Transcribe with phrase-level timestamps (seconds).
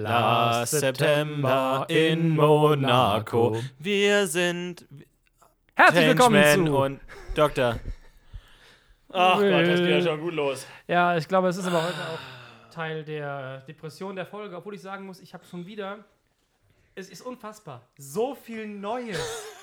[0.00, 3.56] Last September in Monaco.
[3.78, 4.84] Wir sind
[5.74, 6.76] Herzlich willkommen Changeman zu.
[6.76, 7.00] und
[7.34, 7.80] Doktor.
[9.08, 10.66] Ach Gott, das geht ja schon gut los.
[10.86, 14.82] Ja, ich glaube, es ist aber heute auch Teil der Depression der Folge, obwohl ich
[14.82, 16.04] sagen muss, ich habe schon wieder.
[16.94, 17.80] Es ist unfassbar.
[17.96, 19.18] So viel Neues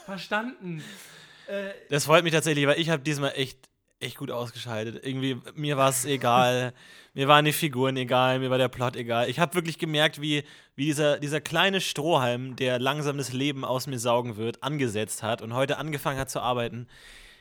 [0.05, 0.83] verstanden.
[1.45, 3.69] Äh, Das freut mich tatsächlich, weil ich habe diesmal echt,
[4.03, 5.05] echt gut ausgeschaltet.
[5.05, 6.73] Irgendwie, mir war es egal.
[7.13, 9.29] mir waren die Figuren egal, mir war der Plot egal.
[9.29, 10.43] Ich habe wirklich gemerkt, wie,
[10.75, 15.41] wie dieser, dieser kleine Strohhalm, der langsam das Leben aus mir saugen wird, angesetzt hat
[15.41, 16.87] und heute angefangen hat zu arbeiten.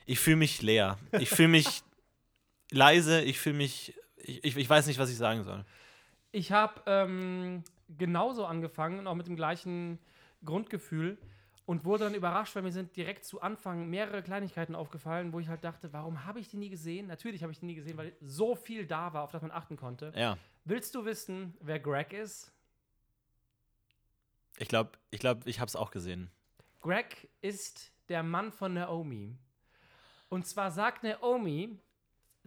[0.06, 0.98] Ich fühle mich leer.
[1.18, 1.82] Ich fühle mich
[2.70, 3.20] leise.
[3.22, 3.94] Ich fühle mich.
[4.16, 5.64] Ich, ich, ich weiß nicht, was ich sagen soll.
[6.30, 7.64] ich habe ähm,
[7.98, 9.98] genauso angefangen und auch mit dem gleichen
[10.44, 11.18] Grundgefühl
[11.64, 15.48] und wurde dann überrascht, weil mir sind direkt zu Anfang mehrere Kleinigkeiten aufgefallen, wo ich
[15.48, 17.06] halt dachte, warum habe ich die nie gesehen?
[17.06, 19.76] Natürlich habe ich die nie gesehen, weil so viel da war, auf das man achten
[19.76, 20.12] konnte.
[20.16, 20.36] Ja.
[20.64, 22.52] Willst du wissen, wer Greg ist?
[24.58, 26.30] Ich glaube, ich, glaub, ich habe es auch gesehen.
[26.80, 29.36] Greg ist der Mann von Naomi.
[30.28, 31.78] Und zwar sagt Naomi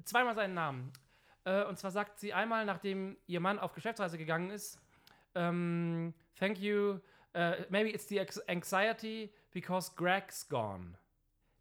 [0.03, 0.91] zweimal seinen Namen.
[1.45, 4.79] Äh, und zwar sagt sie einmal, nachdem ihr Mann auf Geschäftsreise gegangen ist,
[5.35, 6.99] ähm, thank you,
[7.35, 10.97] äh, maybe it's the anxiety because Greg's gone.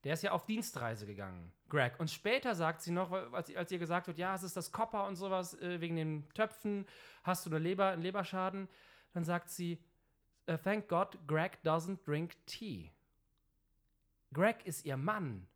[0.04, 1.98] Der ist ja auf Dienstreise gegangen, Greg.
[1.98, 5.06] Und später sagt sie noch, als, als ihr gesagt wird, ja, es ist das Kopper
[5.06, 6.86] und sowas, äh, wegen den Töpfen,
[7.22, 8.68] hast du eine Leber, einen Leberschaden,
[9.12, 9.78] dann sagt sie,
[10.46, 12.90] Uh, thank God, Greg doesn't drink tea.
[14.34, 15.46] Greg ist ihr Mann.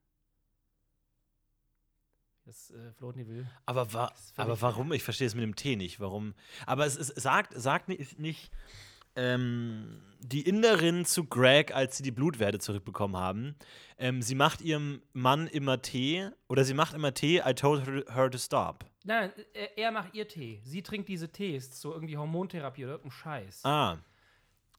[2.46, 3.46] Das äh, Floaten will.
[3.66, 4.92] Aber, wa aber warum?
[4.92, 6.00] Ich verstehe es mit dem T nicht.
[6.00, 6.32] Warum?
[6.64, 8.50] Aber es, es sagt, sagt nicht
[9.16, 13.56] ähm, die Inderin zu Greg, als sie die Blutwerte zurückbekommen haben.
[13.98, 17.42] Ähm, sie macht ihrem Mann immer Tee oder sie macht immer Tee.
[17.44, 18.84] I told her, to stop.
[19.04, 20.60] Nein, er, er macht ihr Tee.
[20.64, 23.64] Sie trinkt diese Tees, so irgendwie Hormontherapie oder irgendein Scheiß.
[23.64, 23.98] Ah,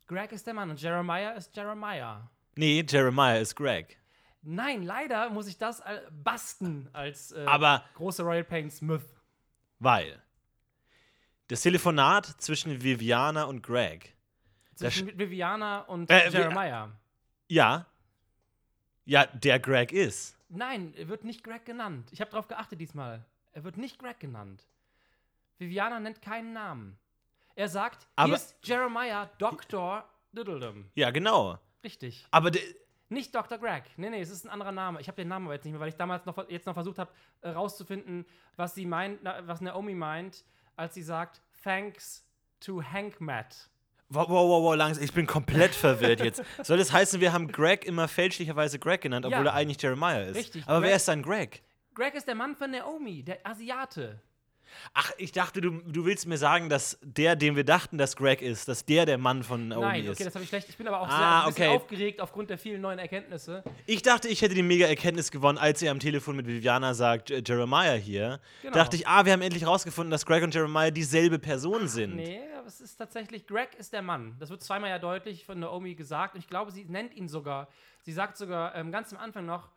[0.07, 2.29] Greg ist der Mann und Jeremiah ist Jeremiah.
[2.55, 3.97] nee, Jeremiah ist Greg.
[4.41, 9.03] Nein, leider muss ich das basten als äh, Aber große Royal Pains Myth.
[9.79, 10.21] weil
[11.49, 14.15] das Telefonat zwischen Viviana und Greg.
[14.79, 16.89] Zwischen Viviana und Äh, Jeremiah.
[17.47, 17.85] Ja.
[19.05, 20.37] Ja, der Greg ist.
[20.49, 22.09] Nein, er wird nicht Greg genannt.
[22.11, 23.23] Ich habe darauf geachtet diesmal.
[23.53, 24.63] Er wird nicht Greg genannt.
[25.57, 26.97] Viviana nennt keinen Namen.
[27.55, 30.07] Er sagt, Aber- hier ist Jeremiah Dr.
[30.31, 30.89] Diddledum.
[30.95, 31.59] Ja, genau.
[31.83, 32.25] Richtig.
[32.31, 32.51] Aber
[33.11, 33.57] Nicht Dr.
[33.57, 33.83] Greg.
[33.97, 35.01] Nee, nee, es ist ein anderer Name.
[35.01, 36.99] Ich habe den Namen aber jetzt nicht mehr, weil ich damals noch jetzt noch versucht
[36.99, 37.11] habe,
[37.41, 38.23] äh, rauszufinden,
[38.55, 42.23] was sie meint, na, was Naomi meint, als sie sagt, thanks
[42.59, 43.67] to Hank Matt.
[44.11, 45.03] Wow, wow, wow, wow, langsam.
[45.03, 46.41] Ich bin komplett verwirrt jetzt.
[46.63, 49.51] Soll das heißen, wir haben Greg immer fälschlicherweise Greg genannt, obwohl Ja.
[49.51, 50.35] er eigentlich Jeremiah ist?
[50.35, 51.61] Richtig, Aber Greg- wer ist dann Greg?
[51.93, 54.19] Greg ist der Mann von Naomi, der Asiate.
[54.93, 58.41] Ach, ich dachte, du, du willst mir sagen, dass der, den wir dachten, dass Greg
[58.43, 60.11] ist, dass der der Mann von Naomi Nein, ist.
[60.11, 60.69] okay, das habe ich schlecht.
[60.69, 61.75] Ich bin aber auch Ah, sehr okay.
[61.75, 63.63] aufgeregt aufgrund der vielen neuen Erkenntnisse.
[63.87, 67.31] ich dachte, ich hätte die mega Erkenntnis gewonnen, als er am Telefon mit Viviana sagt,
[67.31, 68.39] äh, Jeremiah hier.
[68.61, 68.73] Genau.
[68.75, 72.15] Dachte ich, ah, wir haben endlich rausgefunden, dass Greg und Jeremiah dieselbe Person sind.
[72.15, 74.35] Nee, es ist tatsächlich, Greg ist der Mann.
[74.39, 76.35] Das wird zweimal ja deutlich von Naomi gesagt.
[76.35, 77.67] Und ich glaube, sie nennt ihn sogar.
[78.03, 79.69] Sie sagt sogar ähm, ganz am Anfang noch,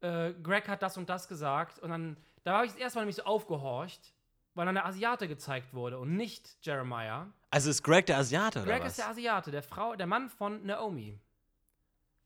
[0.00, 1.78] äh, Greg hat das und das gesagt.
[1.78, 4.12] Und dann, da habe ich das erste Mal nämlich so aufgehorcht,
[4.54, 7.32] weil dann der Asiate gezeigt wurde und nicht Jeremiah.
[7.50, 10.64] Also ist Greg der Asiate, oder Greg ist der Asiate, der Frau, der Mann von
[10.64, 11.18] Naomi.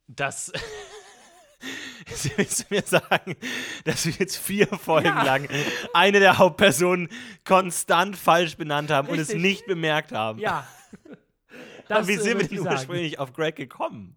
[0.09, 0.53] Das.
[2.37, 3.37] Willst du mir sagen,
[3.85, 5.23] dass wir jetzt vier Folgen Ja.
[5.23, 5.49] lang
[5.95, 7.09] eine der Hauptpersonen
[7.45, 9.43] konstant falsch benannt haben und es Richtig.
[9.43, 10.39] nicht bemerkt haben?
[10.39, 10.67] Ja.
[11.89, 14.17] Aber wie sind wir denn ursprünglich auf Greg gekommen?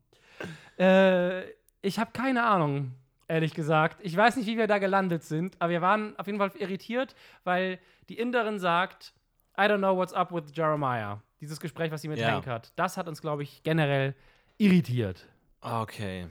[0.80, 1.44] Äh,
[1.82, 2.94] ich habe keine Ahnung,
[3.28, 4.00] ehrlich gesagt.
[4.02, 7.16] Ich weiß nicht, wie wir da gelandet sind, aber wir waren auf jeden Fall irritiert,
[7.44, 7.80] weil
[8.10, 9.14] die Inderin sagt,
[9.58, 11.22] I don't know what's up with Jeremiah.
[11.42, 12.32] Dieses Gespräch, was sie mit Ja.
[12.32, 12.72] Hank hat.
[12.76, 14.16] Das hat uns, glaube ich, generell
[14.58, 15.28] irritiert.
[15.62, 16.28] Okay.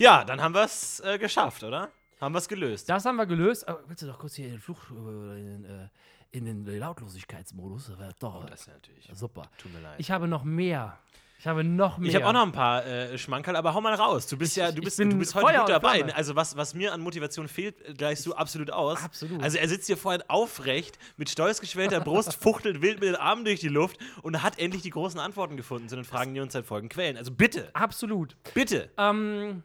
[0.00, 1.90] Ja, dann haben wir es äh, geschafft, oder?
[2.22, 2.88] Haben wir es gelöst.
[2.88, 3.68] Das haben wir gelöst.
[3.68, 5.88] Aber willst du doch kurz hier in den Fluch, äh, in, den, äh,
[6.30, 7.92] in den Lautlosigkeitsmodus?
[8.18, 9.10] Doch das ist natürlich.
[9.12, 9.42] super.
[9.58, 9.96] Tut mir leid.
[9.98, 10.98] Ich habe noch mehr.
[11.38, 12.08] Ich habe noch mehr.
[12.08, 14.26] Ich habe auch noch ein paar äh, Schmankerl, aber hau mal raus.
[14.26, 15.96] Du bist ja, du bist, du bist heute gut dabei.
[15.98, 16.16] Flamme.
[16.16, 19.02] Also was, was mir an Motivation fehlt, äh, gleichst du absolut aus.
[19.02, 19.42] Absolut.
[19.42, 23.44] Also er sitzt hier vorhin aufrecht, mit stolz geschwellter Brust, fuchtelt wild mit den Armen
[23.44, 26.54] durch die Luft und hat endlich die großen Antworten gefunden zu den Fragen, die uns
[26.54, 27.18] seit Folgen quälen.
[27.18, 28.36] Also bitte, Absolut.
[28.54, 28.90] bitte.
[28.98, 29.62] Ähm,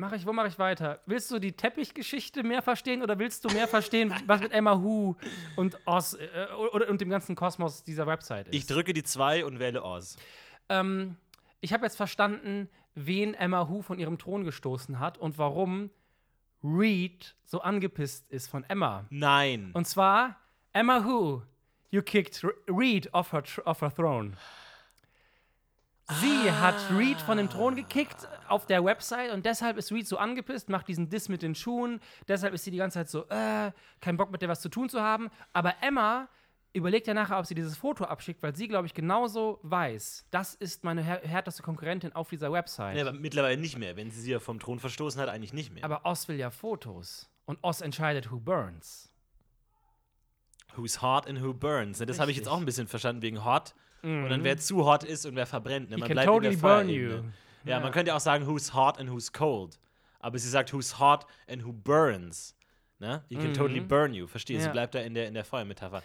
[0.00, 1.00] mach ich, wo mache ich weiter?
[1.06, 5.14] Willst du die Teppichgeschichte mehr verstehen oder willst du mehr verstehen, was mit Emma Hu
[5.56, 8.54] und Oz äh, oder, und dem ganzen Kosmos dieser Website ist?
[8.54, 10.16] Ich drücke die 2 und wähle Oz.
[10.68, 11.16] ähm,
[11.60, 15.90] ich habe jetzt verstanden, wen Emma Hu von ihrem Thron gestoßen hat und warum
[16.64, 19.04] Reed so angepisst ist von Emma.
[19.10, 19.70] Nein.
[19.74, 20.36] Und zwar,
[20.72, 21.42] Emma Hu,
[21.90, 24.32] you kicked Reed off her, off her throne.
[26.18, 30.18] Sie hat Reed von dem Thron gekickt auf der Website und deshalb ist Reed so
[30.18, 32.00] angepisst, macht diesen Diss mit den Schuhen.
[32.26, 33.70] Deshalb ist sie die ganze Zeit so, äh,
[34.00, 35.30] kein Bock mit der was zu tun zu haben.
[35.52, 36.28] Aber Emma
[36.72, 40.54] überlegt ja nachher, ob sie dieses Foto abschickt, weil sie, glaube ich, genauso weiß, das
[40.54, 42.96] ist meine här härteste Konkurrentin auf dieser Website.
[42.96, 43.96] Ja, aber mittlerweile nicht mehr.
[43.96, 45.84] Wenn sie sie ja vom Thron verstoßen hat, eigentlich nicht mehr.
[45.84, 47.30] aber Oz will ja Fotos.
[47.44, 49.12] Und Oz entscheidet, who burns.
[50.76, 51.98] Who's hot and who burns.
[51.98, 53.74] Das habe ich jetzt auch ein bisschen verstanden wegen hot.
[54.02, 55.90] Und dann wer zu hot ist und wer verbrennt.
[55.90, 55.96] Ne?
[55.96, 57.08] He Man can bleibt totally in der burn you.
[57.10, 57.22] Ja,
[57.76, 57.80] Ja.
[57.80, 59.78] man könnte auch sagen, who's hot and who's cold.
[60.20, 62.54] Aber sie sagt, who's hot and who burns.
[62.98, 63.22] Ne?
[63.28, 64.26] He can totally burn you.
[64.26, 64.56] Verstehe.
[64.58, 64.66] Sie Mhm.
[64.68, 64.72] Ja.
[64.72, 66.02] bleibt da in der, in der Feuermetapher.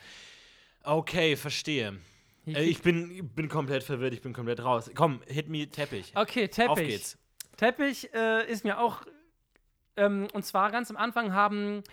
[0.84, 1.98] Okay, verstehe.
[2.46, 4.90] He Äh, ich bin, bin komplett verwirrt, ich bin komplett raus.
[4.94, 6.12] Komm, hit me Teppich.
[6.16, 6.70] Okay, Teppich.
[6.70, 7.18] Auf geht's.
[7.58, 9.02] Teppich äh, ist mir auch.
[9.98, 11.84] Ähm, und zwar ganz am Anfang haben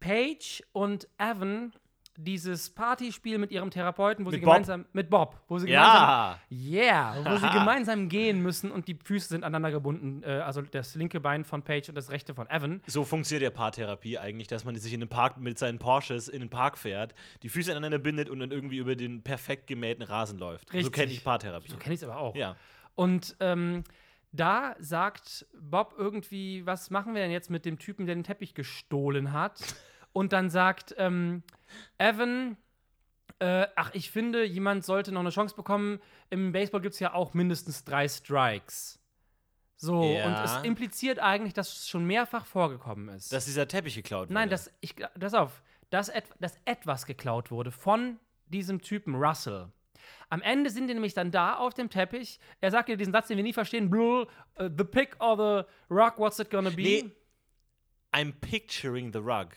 [0.00, 1.72] Paige und Evan
[2.16, 4.52] dieses Partyspiel mit ihrem Therapeuten, wo sie Mit Bob?
[4.54, 4.84] gemeinsam.
[4.92, 5.40] Mit Bob.
[5.48, 5.94] Wo sie gemeinsam.
[5.94, 6.40] Ja!
[6.50, 7.24] Yeah!
[7.24, 10.22] Wo sie gemeinsam gehen müssen und die Füße sind aneinander gebunden.
[10.22, 12.82] Äh, also das linke Bein von Paige und das rechte von Evan.
[12.86, 16.40] So funktioniert ja Paartherapie eigentlich, dass man sich in den Park mit seinen Porsches in
[16.40, 20.38] den Park fährt, die Füße aneinander bindet und dann irgendwie über den perfekt gemähten Rasen
[20.38, 20.68] läuft.
[20.68, 20.92] So Richtig.
[20.92, 21.70] kenne ich Paartherapie.
[21.70, 22.34] So kenne ich es aber auch.
[22.36, 22.56] Ja.
[22.94, 23.84] Und ähm,
[24.32, 28.54] da sagt Bob irgendwie, was machen wir denn jetzt mit dem Typen, der den Teppich
[28.54, 29.60] gestohlen hat?
[30.14, 31.42] Und dann sagt ähm,
[31.98, 32.56] Evan,
[33.38, 36.00] äh, ach, ich finde, jemand sollte noch eine Chance bekommen.
[36.30, 38.98] Im Baseball gibt es ja auch mindestens drei Strikes.
[39.76, 40.26] So, Ja.
[40.26, 43.32] und es impliziert eigentlich, dass es schon mehrfach vorgekommen ist.
[43.32, 44.34] Dass dieser Teppich geklaut wurde.
[44.34, 49.72] Nein, dass ich, das auf, dass, et, dass etwas geklaut wurde von diesem Typen Russell.
[50.28, 52.38] Am Ende sind die nämlich dann da auf dem Teppich.
[52.60, 54.26] Er sagt dir diesen Satz, den wir nie verstehen: Blue,
[54.58, 56.82] uh, the pick or the rock, what's it gonna be?
[56.82, 57.10] Nee.
[58.12, 59.48] I'm picturing the rug.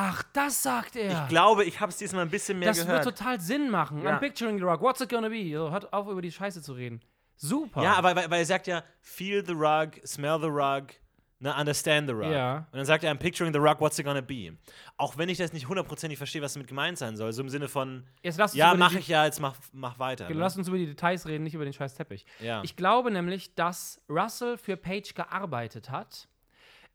[0.00, 1.24] Ach, das sagt er.
[1.24, 3.04] Ich glaube, ich habe es diesmal ein bisschen mehr das gehört.
[3.04, 4.00] wird total Sinn machen.
[4.00, 4.14] Ja.
[4.16, 5.50] I'm picturing the rock, what's it gonna be?
[5.52, 7.00] So, hört auf, über die Scheiße zu reden.
[7.34, 7.82] Super.
[7.82, 10.94] ja, aber weil, weil er sagt ja, feel the rug, smell the rug,
[11.40, 12.30] ne, understand the rug.
[12.30, 12.58] Ja.
[12.70, 14.56] Und dann sagt er, I'm picturing the rug, what's it gonna be?
[14.98, 17.32] Auch wenn ich das nicht hundertprozentig verstehe, was damit gemeint sein soll.
[17.32, 20.28] So im Sinne von, Jetzt lass uns ja, mach ich ja, jetzt mach, mach weiter.
[20.28, 20.34] Ne?
[20.36, 22.24] Lass uns über die Details reden, nicht über den scheiß Teppich.
[22.38, 22.62] Ja.
[22.62, 26.28] Ich glaube nämlich, dass Russell für Page gearbeitet hat.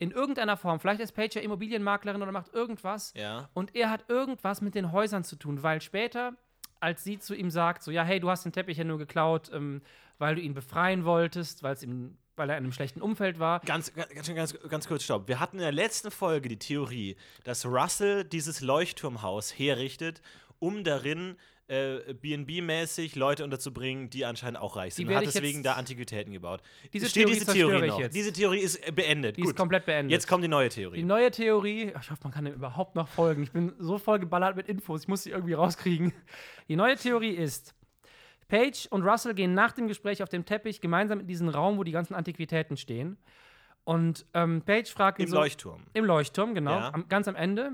[0.04, 0.80] In irgendeiner Form.
[0.80, 3.14] Vielleicht ist Page ja Immobilienmaklerin oder macht irgendwas.
[3.16, 3.50] Ja.
[3.54, 6.34] Und er hat irgendwas mit den Häusern zu tun, weil später,
[6.82, 9.50] als sie zu ihm sagt, so, ja, hey, du hast den Teppich ja nur geklaut,
[9.54, 9.82] ähm,
[10.18, 13.62] weil du ihn befreien wolltest, weil's ihm, weil er in einem schlechten Umfeld war.
[13.62, 15.28] Ganz, ganz, ganz, ganz kurz, stopp.
[15.30, 17.16] Wir hatten in der letzten Folge die Theorie,
[17.46, 20.22] dass Russell dieses Leuchtturmhaus herrichtet,
[20.60, 21.38] um darin
[21.68, 25.08] äh, BNB-mäßig Leute unterzubringen, die anscheinend auch reich sind.
[25.08, 26.62] Die Und hat deswegen da Antiquitäten gebaut.
[26.92, 28.00] Diese Steht Theorie diese Theorie noch.
[28.00, 28.16] jetzt.
[28.16, 29.38] Diese Theorie ist äh, beendet.
[29.38, 29.52] Die Gut.
[29.52, 30.12] ist komplett beendet.
[30.12, 30.98] Jetzt kommt die neue Theorie.
[30.98, 33.44] Die neue Theorie, ich hoffe, man kann dem überhaupt noch folgen.
[33.44, 36.14] Ich bin so voll geballert mit Infos, ich muss sie irgendwie rauskriegen.
[36.68, 37.74] Die neue Theorie ist,
[38.48, 41.84] Paige und Russell gehen nach dem Gespräch auf dem Teppich gemeinsam in diesen Raum, wo
[41.84, 43.18] die ganzen Antiquitäten stehen.
[43.84, 45.84] Und ähm, Paige fragt ihn Im so, Leuchtturm.
[45.94, 46.72] Im Leuchtturm, genau.
[46.72, 46.94] Ja.
[46.94, 47.72] Am, ganz am Ende.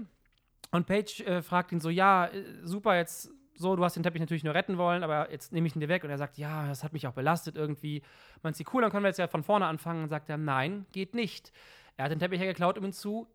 [0.71, 4.21] Und Paige äh, fragt ihn so: Ja, äh, super, jetzt so, du hast den Teppich
[4.21, 6.03] natürlich nur retten wollen, aber jetzt nehme ich ihn dir weg.
[6.03, 8.01] Und er sagt: Ja, das hat mich auch belastet irgendwie.
[8.41, 10.03] Meint sie, cool, dann können wir jetzt ja von vorne anfangen.
[10.03, 11.51] Und sagt er: Nein, geht nicht.
[11.97, 13.27] Er hat den Teppich ja geklaut, um ihn zu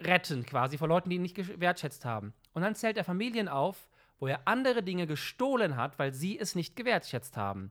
[0.00, 2.34] retten, quasi, vor Leuten, die ihn nicht gewertschätzt haben.
[2.52, 3.88] Und dann zählt er Familien auf,
[4.18, 7.70] wo er andere Dinge gestohlen hat, weil sie es nicht gewertschätzt haben.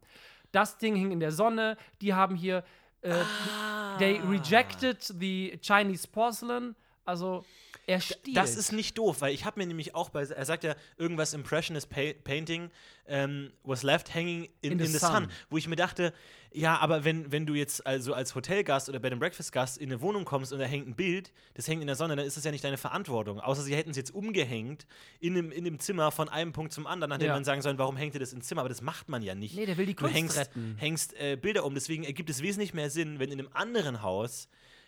[0.51, 2.63] Das Ding hing in der Sonne, die haben hier.
[3.01, 3.97] Äh, Ah.
[3.97, 6.75] They rejected the Chinese porcelain.
[7.05, 7.43] Also,
[7.89, 8.37] er stiehlt.
[8.37, 11.33] Das ist nicht doof, weil ich habe mir nämlich auch bei, er sagt ja irgendwas
[11.33, 12.69] Impressionist pa Painting
[13.07, 15.27] ähm, was left hanging in, in, the, sun.
[15.49, 16.13] wo ich mir dachte,
[16.51, 20.01] ja, aber wenn, wenn du jetzt also als Hotelgast oder bei dem Breakfast-Gast in eine
[20.01, 22.43] Wohnung kommst und da hängt ein Bild, das hängt in der Sonne, dann ist das
[22.43, 23.39] ja nicht deine Verantwortung.
[23.39, 24.85] Außer sie hätten es jetzt umgehängt
[25.19, 27.33] in dem, in dem Zimmer von einem Punkt zum anderen, nachdem Ja.
[27.33, 28.61] man sagen sollen, warum hängt ihr das ins Zimmer?
[28.61, 29.55] Aber das macht man ja nicht.
[29.55, 30.75] Nee, der will die du Kunst hängst, retten.
[30.77, 31.73] hängst äh, Bilder um.
[31.73, 34.47] Deswegen ergibt es wesentlich mehr Sinn, wenn in einem anderen Haus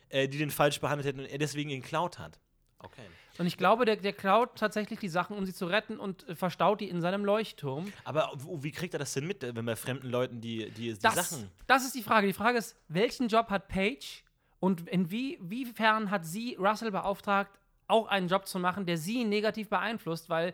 [0.10, 2.40] äh, die den falsch behandelt hätten und er deswegen ihn geklaut hat.
[2.84, 3.02] Okay.
[3.38, 6.36] Und ich glaube, der, der klaut tatsächlich die Sachen, um sie zu retten und äh,
[6.36, 7.92] verstaut die in seinem Leuchtturm.
[8.04, 11.00] Aber wie kriegt er das denn mit, äh, wenn bei fremden Leuten die, die, die
[11.00, 11.50] Das, Sachen.
[11.68, 12.28] das ist die Frage.
[12.28, 14.24] Die Frage ist, welchen Job hat Paige
[14.60, 17.58] und inwiefern hat sie Russell beauftragt,
[17.88, 20.54] auch einen Job zu machen, der sie negativ beeinflusst, weil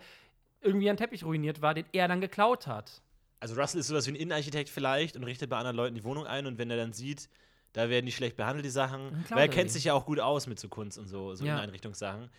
[0.61, 3.01] irgendwie ein Teppich ruiniert war, den er dann geklaut hat.
[3.39, 6.25] Also Russell ist sowas wie ein Innenarchitekt vielleicht und richtet bei anderen Leuten die Wohnung
[6.25, 7.29] ein und wenn er dann sieht,
[7.73, 9.23] da werden die schlecht behandelt, die Sachen.
[9.25, 11.45] Klaut Weil er kennt sich ja auch gut aus mit so Kunst und so, so
[11.45, 11.53] Ja.
[11.53, 12.29] Inneneinrichtungssachen.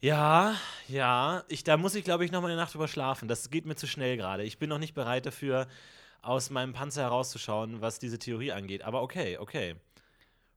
[0.00, 0.54] Ja,
[0.88, 1.44] ja.
[1.48, 3.28] Ich, da muss ich, glaube ich, noch mal eine Nacht drüber schlafen.
[3.28, 4.42] Das geht mir zu schnell gerade.
[4.44, 5.66] Ich bin noch nicht bereit dafür,
[6.22, 8.82] aus meinem Panzer herauszuschauen, was diese Theorie angeht.
[8.82, 9.76] Aber okay, okay.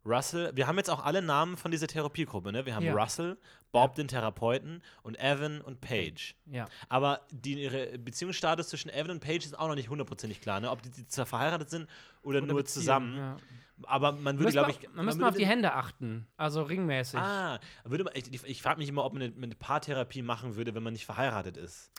[0.06, 2.66] Russell, wir haben jetzt auch alle Namen von dieser Therapiegruppe, ne?
[2.66, 2.94] Wir haben Ja.
[2.94, 3.38] Russell,
[3.72, 6.34] Bob den Therapeuten und Evan und Paige.
[6.46, 6.68] Ja.
[6.88, 10.72] Aber die, ihre Beziehungsstatus zwischen Evan und Paige ist auch noch nicht hundertprozentig klar, ne?
[10.72, 11.88] Ob die, die zwar verheiratet sind
[12.24, 13.18] oder, nur Beziehung, zusammen.
[13.18, 13.38] Ja.
[13.84, 14.80] Aber man würde, glaube ich.
[14.94, 16.28] man müssen wir auf die Hände achten.
[16.38, 17.20] Also ringmäßig.
[17.20, 20.76] Ah, würde man, ich, ich frage mich immer, ob man eine, eine Paartherapie machen würde,
[20.76, 21.92] wenn man nicht verheiratet ist.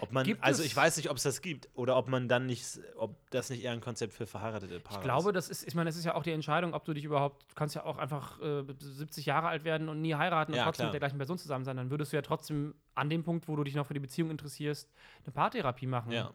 [0.00, 2.46] Ob man, Gibt also ich weiß nicht, ob es das gibt oder ob man dann
[2.46, 5.74] nicht, ob das nicht eher ein Konzept für verheiratete Paare Ich glaube, das ist, ich
[5.74, 7.98] meine, das ist ja auch die Entscheidung, ob du dich überhaupt, du kannst ja auch
[7.98, 10.88] einfach äh, 70 Jahre alt werden und nie heiraten und Ja, trotzdem klar.
[10.88, 11.76] mit der gleichen Person zusammen sein.
[11.76, 14.30] Dann würdest du ja trotzdem an dem Punkt, wo du dich noch für die Beziehung
[14.30, 14.90] interessierst,
[15.24, 16.12] eine Paartherapie machen.
[16.12, 16.16] ist.
[16.16, 16.32] Ja.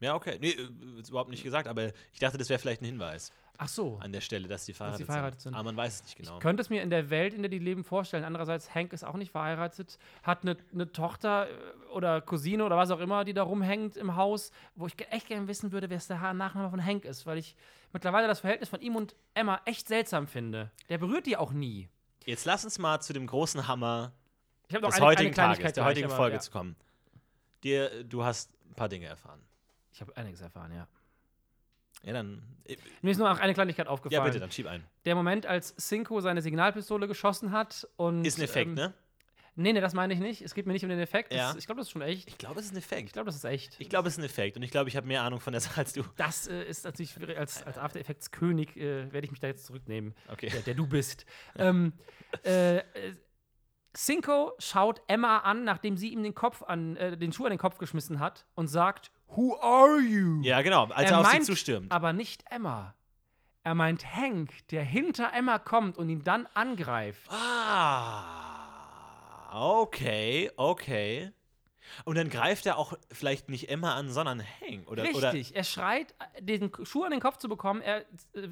[0.00, 0.36] Ja, okay.
[0.40, 3.68] Nee, äh, ist überhaupt nicht gesagt, aber ich dachte, das wäre vielleicht ein Hinweis Ach
[3.68, 3.98] so.
[4.00, 5.54] an der Stelle, dass die verheiratet, verheiratet sind.
[5.54, 6.34] Aber man weiß es nicht genau.
[6.34, 8.24] Ich könnte es mir in der Welt, in der die leben, vorstellen.
[8.24, 12.90] Andererseits, Hank ist auch nicht verheiratet, hat eine, eine Tochter äh, oder Cousine oder was
[12.90, 16.08] auch immer, die da rumhängt im Haus, wo ich echt gerne wissen würde, wer es
[16.08, 17.56] der Nachname von Hank ist, weil ich
[17.92, 20.70] mittlerweile das Verhältnis von ihm und Emma echt seltsam finde.
[20.88, 21.88] Der berührt die auch nie.
[22.24, 24.12] Jetzt lass uns mal zu dem großen Hammer
[24.68, 26.40] Ich habe noch des eine, eine heutigen Kleinigkeit Tages, der heutigen aber, Folge ja.
[26.40, 26.76] zu kommen.
[27.62, 29.40] Dir, du hast ein paar Dinge erfahren.
[29.92, 30.88] Ich habe einiges erfahren, ja.
[32.02, 32.42] Ja, dann.
[32.64, 34.20] äh, Mir ist nur noch eine Kleinigkeit aufgefallen.
[34.20, 34.84] Ja, bitte, dann schieb ein.
[35.04, 38.24] Der Moment, als Cinco seine Signalpistole geschossen hat und.
[38.24, 38.94] Ist ein Effekt, ähm, ne?
[39.54, 40.40] Nee, nee, das meine ich nicht.
[40.40, 41.30] Es geht mir nicht um den Effekt.
[41.30, 41.54] Das, Ja.
[41.58, 42.26] Ich glaube, das ist schon echt.
[42.26, 43.02] Ich glaube, es ist ein Effekt.
[43.08, 43.76] Ich glaube, das ist echt.
[43.78, 45.60] Ich glaube, es ist ein Effekt und ich glaube, ich habe mehr Ahnung von der
[45.60, 46.02] Sache als du.
[46.16, 49.66] das äh, ist natürlich als, als After Effects König äh, werde ich mich da jetzt
[49.66, 50.48] zurücknehmen, Okay.
[50.48, 51.26] der, der du bist.
[51.58, 51.92] ähm,
[52.46, 52.82] äh, äh,
[53.94, 57.58] Cinco schaut Emma an, nachdem sie ihm den Kopf an, äh, den Schuh an den
[57.58, 60.40] Kopf geschmissen hat und sagt, Who are you?
[60.42, 61.90] Ja, genau, als er, er auf sie meint zustürmt.
[61.90, 62.94] aber nicht Emma.
[63.64, 67.30] Er meint Hank, der hinter Emma kommt und ihn dann angreift.
[69.42, 71.32] Ah, okay, okay.
[72.04, 74.90] Und dann greift er auch vielleicht nicht Emma an, sondern Hank.
[74.90, 77.80] Oder, oder Richtig, er schreit, äh, den Schuh an den Kopf zu bekommen.
[77.82, 78.00] Er
[78.34, 78.48] äh,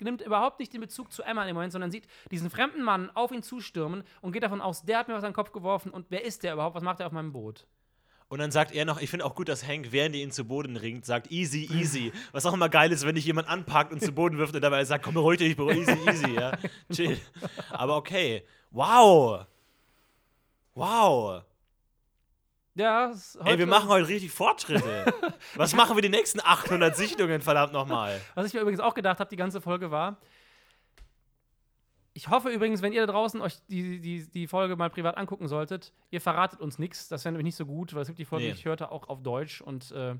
[0.00, 3.10] nimmt überhaupt nicht den Bezug zu Emma in dem Moment, sondern sieht diesen fremden Mann
[3.14, 5.90] auf ihn zustürmen und geht davon aus, der hat mir was an den Kopf geworfen
[5.90, 6.74] und wer ist der überhaupt?
[6.76, 7.66] Was macht er auf meinem Boot?
[8.32, 10.46] Und dann sagt er noch, ich finde auch gut, dass Hank, während er ihn zu
[10.46, 12.14] Boden ringt, sagt easy, easy.
[12.32, 14.82] Was auch immer geil ist, wenn dich jemand anpackt und zu Boden wirft und dabei
[14.86, 16.52] sagt, komm, beruhig dich, beruhig easy, easy, ja.
[16.90, 17.20] Chill.
[17.68, 18.42] Aber okay.
[18.70, 19.44] Wow.
[20.74, 21.42] Wow.
[22.74, 23.12] Ja,
[23.44, 25.12] Ey, wir machen heute richtig Fortschritte.
[25.56, 28.18] Was machen wir die nächsten 800 Sichtungen, verdammt nochmal?
[28.34, 30.16] Was ich mir übrigens auch gedacht habe, die ganze Folge war.
[32.14, 35.48] Ich hoffe übrigens, wenn ihr da draußen euch die, die, die Folge mal privat angucken
[35.48, 37.08] solltet, ihr verratet uns nichts.
[37.08, 38.52] Das wäre nämlich nicht so gut, weil es gibt die Folge, Nee.
[38.52, 39.62] die ich hörte, auch auf Deutsch.
[39.62, 40.14] Und äh,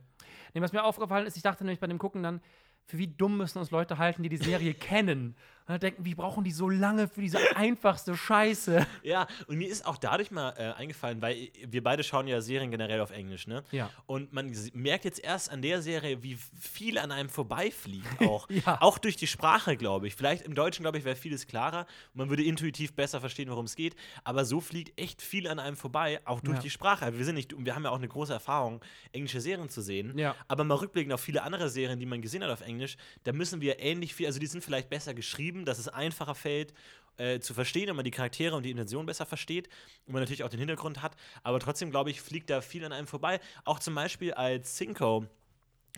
[0.55, 2.41] was mir aufgefallen ist, ich dachte nämlich bei dem Gucken dann,
[2.87, 5.37] für wie dumm müssen uns Leute halten, die die Serie kennen.
[5.63, 8.87] Und dann denken, wie brauchen die so lange für diese einfachste Scheiße?
[9.03, 12.71] Ja, und mir ist auch dadurch mal äh, eingefallen, weil wir beide schauen ja Serien
[12.71, 13.65] generell auf Englisch, ne?
[13.73, 13.91] Ja.
[14.07, 18.49] Und man merkt jetzt erst an der Serie, wie viel an einem vorbeifliegt auch.
[18.49, 18.81] Ja.
[18.81, 20.15] Auch durch die Sprache, glaube ich.
[20.15, 21.87] Vielleicht im Deutschen, glaube ich, wäre vieles klarer.
[22.15, 23.95] Man würde intuitiv besser verstehen, worum es geht.
[24.25, 26.63] Aber so fliegt echt viel an einem vorbei, auch durch Ja.
[26.63, 27.17] die Sprache.
[27.19, 28.81] Wir sind nicht, wir haben ja auch eine große Erfahrung,
[29.13, 30.17] englische Serien zu sehen.
[30.19, 30.35] Ja.
[30.49, 33.61] Aber mal rückblickend auf viele andere Serien, die man gesehen hat auf Englisch, da müssen
[33.61, 36.73] wir ähnlich viel, also die sind vielleicht besser geschrieben, dass es einfacher fällt
[37.19, 39.69] äh, zu verstehen und man die Charaktere und die Intention besser versteht
[40.07, 41.15] und man natürlich auch den Hintergrund hat.
[41.43, 43.39] Aber trotzdem, glaube ich, fliegt da viel an einem vorbei.
[43.65, 45.27] Auch zum Beispiel als Cinco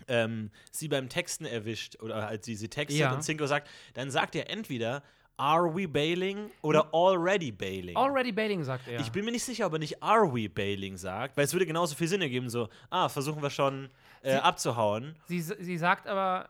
[0.07, 3.13] ähm, sie beim Texten erwischt oder als sie sie textet Ja.
[3.13, 5.03] und Cinco sagt, dann sagt er entweder
[5.37, 7.95] Are we bailing oder already bailing?
[7.97, 9.01] Already bailing, sagt er.
[9.01, 11.65] Ich bin mir nicht sicher, ob er nicht Are we bailing sagt, weil es würde
[11.65, 13.89] genauso viel Sinn ergeben, so, ah, versuchen wir schon
[14.21, 15.15] äh, abzuhauen.
[15.27, 16.49] sie, sie sagt aber,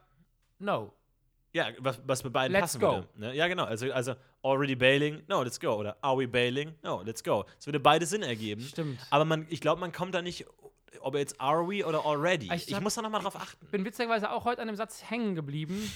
[0.59, 0.93] no.
[1.55, 2.91] Ja, was, was bei beiden Let's passen go.
[2.95, 3.07] würde.
[3.15, 3.33] Ne?
[3.33, 3.63] Ja, genau.
[3.63, 5.69] Also, also already bailing, no, let's go.
[5.75, 6.75] Oder are we bailing?
[6.83, 7.45] No, let's go.
[7.57, 8.61] Es würde beide Sinn ergeben.
[8.61, 8.99] Stimmt.
[9.09, 10.45] Aber man, ich glaube, man kommt da nicht,
[10.99, 12.49] ob jetzt are we oder already.
[12.53, 13.65] Ich Ich, hab- muss da nochmal drauf achten.
[13.67, 15.89] bin witzigerweise auch heute an dem Satz hängen geblieben.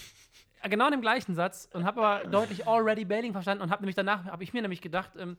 [0.63, 3.95] Genau an dem gleichen Satz und habe aber deutlich already bailing verstanden und habe nämlich
[3.95, 5.37] danach, habe ich mir nämlich gedacht, ähm,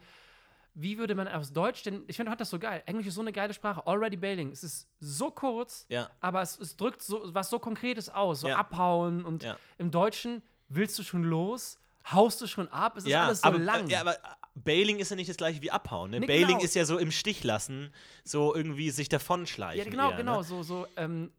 [0.74, 2.82] wie würde man aus Deutsch denn, ich finde, hat das so geil.
[2.86, 3.86] Englisch ist so eine geile Sprache.
[3.86, 4.50] Already bailing.
[4.52, 6.08] Es ist so kurz, Ja.
[6.20, 8.40] aber es, es drückt so was so Konkretes aus.
[8.40, 8.56] So Ja.
[8.56, 9.56] abhauen und Ja.
[9.78, 11.78] im Deutschen willst du schon los,
[12.12, 13.88] haust du schon ab, es ist ja, alles so aber, lang.
[13.88, 14.18] Ja, aber äh,
[14.54, 16.10] Bailing ist ja nicht das gleiche wie abhauen.
[16.10, 16.20] Ne?
[16.20, 16.60] Nee, Bailing genau.
[16.62, 17.92] ist ja so im Stich lassen,
[18.24, 19.84] so irgendwie sich davonschleichen.
[19.84, 20.38] ja, genau, eher, genau.
[20.38, 20.44] Ne?
[20.44, 21.32] So, so ähm,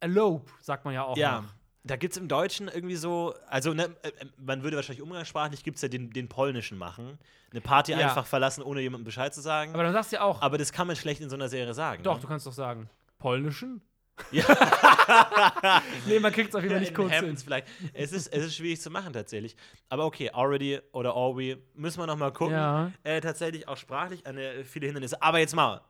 [0.00, 1.42] elope, sagt man ja auch Ja.
[1.42, 1.48] noch.
[1.86, 5.62] Da gibt es im Deutschen irgendwie so, also ne, äh, äh, man würde wahrscheinlich umgangssprachlich,
[5.62, 7.18] gibt es ja den, den polnischen machen.
[7.50, 7.98] Eine Party Ja.
[7.98, 9.72] einfach verlassen, ohne jemandem Bescheid zu sagen.
[9.72, 11.74] Aber dann sagst du ja auch, Aber das kann man schlecht in so einer Serie
[11.74, 12.02] sagen.
[12.02, 12.20] doch, ne?
[12.20, 13.82] du kannst doch sagen, polnischen?
[14.30, 14.44] Ja.
[16.06, 17.36] nee, man kriegt es auf jeden Fall nicht kurz hin.
[17.36, 17.68] Vielleicht.
[17.92, 19.54] Es ist, es ist schwierig zu machen tatsächlich.
[19.90, 22.54] Aber okay, already oder alwe müssen wir noch mal gucken.
[22.54, 22.90] Ja.
[23.02, 25.20] Äh, tatsächlich auch sprachlich eine, äh, viele Hindernisse.
[25.20, 25.82] Aber jetzt mal,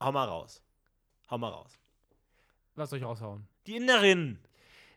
[0.00, 0.62] hau mal raus.
[1.30, 1.72] Hau mal raus.
[2.76, 3.46] Was soll ich raushauen?
[3.66, 4.38] Die Inderin.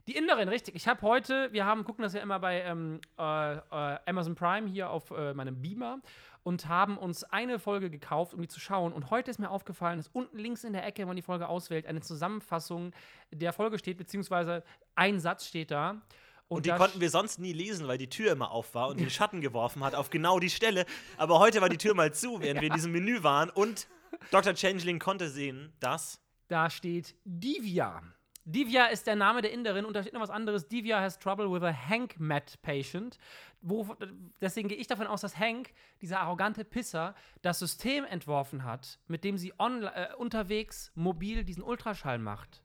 [0.07, 0.73] Die Inderin, richtig.
[0.73, 3.59] Ich habe heute, wir haben, gucken das ja immer bei ähm, äh, äh,
[4.05, 5.99] Amazon Prime hier auf äh, meinem Beamer
[6.43, 8.93] und haben uns eine Folge gekauft, um die zu schauen.
[8.93, 11.49] Und heute ist mir aufgefallen, dass unten links in der Ecke, wenn man die Folge
[11.49, 12.93] auswählt, eine Zusammenfassung
[13.31, 14.63] der Folge steht, beziehungsweise
[14.95, 16.01] ein Satz steht da.
[16.47, 19.01] Und die da konnten wir sonst nie lesen, weil die Tür immer auf war und
[19.01, 20.85] den Schatten geworfen hat auf genau die Stelle.
[21.17, 23.49] Aber heute war die Tür mal zu, während wir in diesem Menü waren.
[23.49, 23.89] Und
[24.31, 24.53] Dr.
[24.53, 26.21] Changeling konnte sehen, dass.
[26.47, 28.01] Da steht Divya.
[28.49, 30.69] Divya ist der Name der Inderin und da steht noch was anderes.
[30.69, 33.17] Divya has trouble with a Hank Met patient.
[33.61, 33.93] Wo,
[34.39, 39.25] deswegen gehe ich davon aus, dass Hank, dieser arrogante Pisser, das System entworfen hat, mit
[39.25, 42.63] dem sie äh, unterwegs mobil diesen Ultraschall macht.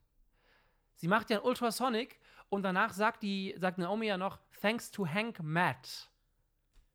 [0.94, 5.04] Sie macht ja einen Ultrasonic und danach sagt, die, sagt Naomi ja noch, thanks to
[5.04, 6.08] Hank Matt.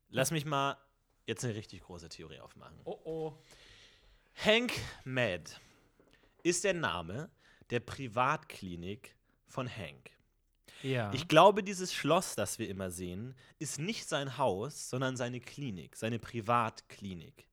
[0.08, 0.78] Lass mich mal
[1.26, 2.80] jetzt eine richtig große Theorie aufmachen.
[2.84, 3.38] Oh oh.
[4.34, 4.72] Hank
[5.04, 5.52] Mad
[6.42, 7.28] ist der Name
[7.70, 9.14] der Privatklinik
[9.46, 10.10] von Hank.
[10.82, 11.12] Ja.
[11.12, 15.96] Ich glaube, dieses Schloss, das wir immer sehen, ist nicht sein Haus, sondern seine Klinik,
[15.96, 17.48] seine Privatklinik,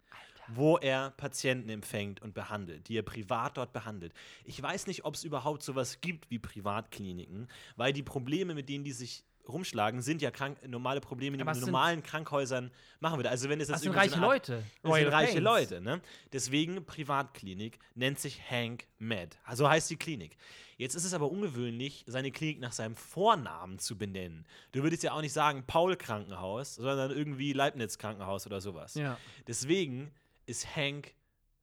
[0.48, 4.14] wo er Patienten empfängt und behandelt, die er privat dort behandelt.
[4.44, 8.84] Ich weiß nicht, ob es überhaupt sowas gibt wie Privatkliniken, weil die Probleme, mit denen
[8.84, 13.30] die sich rumschlagen, sind ja krank normale Probleme, die man in normalen Krankhäusern machen würde.
[13.30, 14.64] Also wenn es das jetzt sind so reiche eine Art- Leute.
[14.82, 15.44] das sind reiche Pains.
[15.44, 16.02] Leute, ne?
[16.34, 19.38] Deswegen Privatklinik nennt sich Hank Med.
[19.54, 20.38] So heißt die Klinik.
[20.78, 24.46] Jetzt ist es aber ungewöhnlich, seine Klinik nach seinem Vornamen zu benennen.
[24.74, 28.96] Du würdest ja auch nicht sagen Paul Krankenhaus, sondern irgendwie Leibniz Krankenhaus oder sowas.
[28.96, 29.18] Ja.
[29.48, 30.12] Deswegen
[30.48, 31.14] ist Hank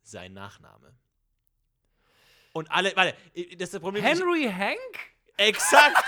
[0.02, 0.94] sein Nachname.
[2.54, 4.04] Und alle, warte, das ist das Problem.
[4.04, 5.11] ich- Henry Hank?
[5.36, 6.04] Exakt!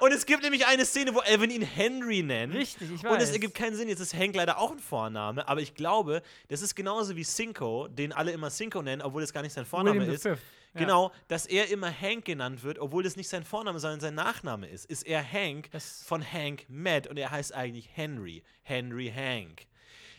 [0.00, 2.54] Und es gibt nämlich eine Szene, wo Evan ihn Henry nennt.
[2.54, 3.32] Richtig, ich Und es weiß.
[3.32, 3.88] ergibt keinen Sinn.
[3.88, 7.88] Jetzt ist Hank leider auch ein Vorname, aber ich glaube, das ist genauso wie Cinco,
[7.88, 10.24] den alle immer Cinco nennen, obwohl das gar nicht sein Vorname William ist.
[10.24, 10.36] Ja.
[10.74, 14.68] Genau, dass er immer Hank genannt wird, obwohl das nicht sein Vorname, sondern sein Nachname
[14.68, 14.84] ist.
[14.84, 18.44] Ist er Hank Das- von Hank Mad und er heißt eigentlich Henry.
[18.62, 19.62] Henry Hank.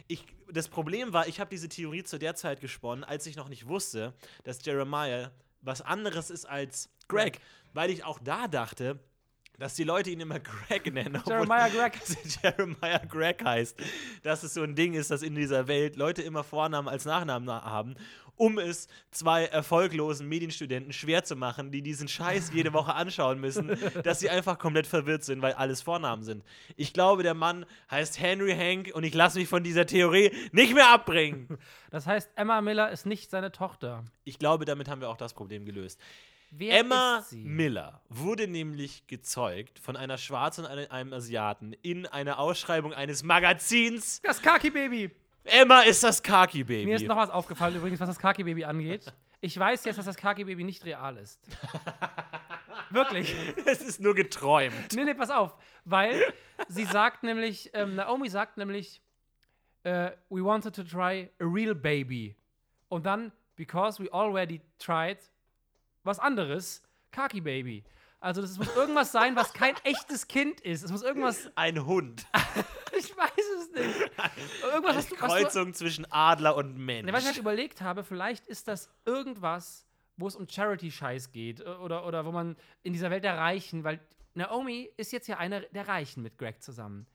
[0.07, 3.47] Ich, das Problem war, ich habe diese Theorie zu der Zeit gesponnen, als ich noch
[3.47, 4.13] nicht wusste,
[4.43, 7.39] dass Jeremiah was anderes ist als Greg,
[7.73, 8.99] weil ich auch da dachte,
[9.57, 11.21] dass die Leute ihn immer Greg nennen.
[11.27, 11.99] Jeremiah Greg.
[12.41, 13.77] Jeremiah Greg heißt.
[14.23, 17.45] Dass es so ein Ding ist, dass in dieser Welt Leute immer Vornamen als Nachnamen
[17.45, 17.95] na- haben,
[18.37, 23.77] um es zwei erfolglosen Medienstudenten schwer zu machen, die diesen Scheiß jede Woche anschauen müssen,
[24.03, 26.45] dass sie einfach komplett verwirrt sind, weil alles Vornamen sind.
[26.77, 30.73] Ich glaube, der Mann heißt Henry Hank und ich lasse mich von dieser Theorie nicht
[30.73, 31.57] mehr abbringen.
[31.91, 34.05] Das heißt, Emma Miller ist nicht seine Tochter.
[34.23, 35.99] Ich glaube, damit haben wir auch das Problem gelöst.
[36.51, 37.23] Wer Emma?
[37.31, 44.21] Miller wurde nämlich gezeugt von einer Schwarzen und einem- Asiaten in einer Ausschreibung eines Magazins.
[44.21, 45.11] Das Kaki Baby.
[45.43, 46.85] Emma ist das Kaki-Baby.
[46.85, 49.11] Mir ist noch was aufgefallen übrigens, was das Kaki Baby angeht.
[49.41, 51.39] Ich weiß jetzt, dass das Kaki Baby nicht real ist.
[52.91, 53.33] Wirklich.
[53.65, 54.93] es ist nur geträumt.
[54.93, 55.55] Nee, nee, pass auf.
[55.85, 56.21] Weil
[56.67, 59.01] sie sagt nämlich, ähm, Naomi sagt nämlich,
[59.83, 62.35] äh, we wanted to try a real baby.
[62.89, 65.19] Und dann, because we already tried
[66.09, 67.83] was anderes, Kaki Baby.
[68.19, 70.83] Also das muss irgendwas sein, was kein echtes Kind ist.
[70.83, 72.25] Es muss irgendwas, Ein Hund.
[72.97, 74.11] ich weiß es nicht.
[74.63, 77.05] Irgendwas, was du, was du, Kreuzung zwischen Adler und Mensch.
[77.05, 79.85] Ne, was ich halt überlegt habe, vielleicht ist das irgendwas,
[80.17, 83.85] wo es um Charity-Scheiß geht äh, oder, oder wo man in dieser Welt der Reichen,
[83.85, 84.01] weil
[84.33, 87.07] Naomi ist jetzt ja eine der Reichen mit Greg zusammen.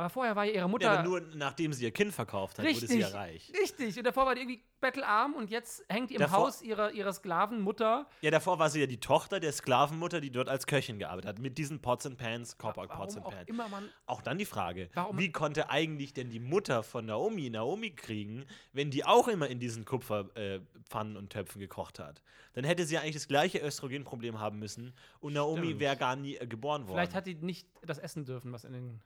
[0.00, 0.86] Aber vorher war ja ihre Mutter.
[0.86, 3.52] ja, aber nur nachdem sie ihr Kind verkauft hat, wurde richtig, sie ja reich.
[3.60, 3.96] richtig.
[3.98, 7.12] Und davor war die irgendwie bettelarm und jetzt hängt die im Davor- Haus ihrer, ihrer
[7.12, 8.06] Sklavenmutter.
[8.22, 11.38] Ja, davor war sie ja die Tochter der Sklavenmutter, die dort als Köchin gearbeitet hat.
[11.38, 13.48] Mit diesen Pots and Pans, Copper Pots and auch Pans.
[13.48, 13.88] immer man.
[14.06, 18.46] Auch dann die Frage, Warum- wie konnte eigentlich denn die Mutter von Naomi Naomi kriegen,
[18.72, 22.22] wenn die auch immer in diesen Kupferpfannen äh, und Töpfen gekocht hat?
[22.54, 26.36] Dann hätte sie ja eigentlich das gleiche Östrogenproblem haben müssen und Naomi wäre gar nie
[26.36, 26.96] äh, geboren worden.
[26.96, 29.00] Vielleicht hat die nicht das essen dürfen, was in den.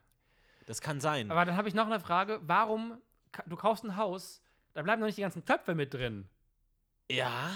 [0.65, 1.31] Das kann sein.
[1.31, 2.97] Aber dann habe ich noch eine Frage: Warum,
[3.45, 4.41] du kaufst ein Haus,
[4.73, 6.27] da bleiben noch nicht die ganzen Töpfe mit drin?
[7.09, 7.51] ja,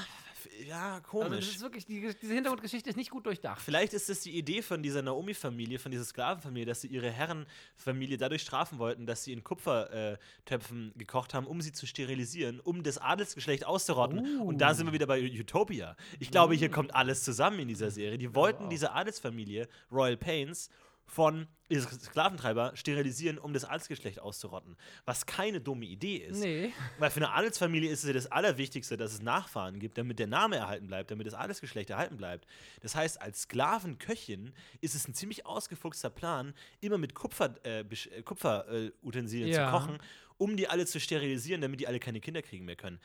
[0.68, 1.46] ja, Also komisch.
[1.46, 3.62] das ist wirklich, die, diese Hintergrundgeschichte ist nicht gut durchdacht.
[3.62, 8.18] Vielleicht ist es die Idee von dieser Naomi-Familie, von dieser Sklavenfamilie, dass sie ihre Herrenfamilie
[8.18, 12.84] dadurch strafen wollten, dass sie in Kupfertöpfen äh, gekocht haben, um sie zu sterilisieren, um
[12.84, 14.42] das Adelsgeschlecht auszurotten.
[14.42, 15.96] Und da sind wir wieder bei Utopia.
[16.20, 18.18] Ich glaube, hier kommt alles zusammen in dieser Serie.
[18.18, 20.70] Die wollten diese Adelsfamilie, Royal Pains,
[21.10, 24.76] von Sklaventreiber sterilisieren, um das Adelsgeschlecht auszurotten.
[25.06, 26.40] Was keine dumme Idee ist.
[26.40, 26.74] Nee.
[26.98, 30.28] Weil für eine Adelsfamilie ist es ja das Allerwichtigste, dass es Nachfahren gibt, damit der
[30.28, 32.46] Name erhalten bleibt, damit das Adelsgeschlecht erhalten bleibt.
[32.82, 38.10] Das heißt, als Sklavenköchin ist es ein ziemlich ausgefuchster Plan, immer mit Kupfer, äh, besch-
[38.12, 39.66] äh, Kupferutensilien Ja.
[39.68, 39.98] zu kochen,
[40.38, 43.00] um die alle zu sterilisieren, damit die alle keine Kinder kriegen mehr können.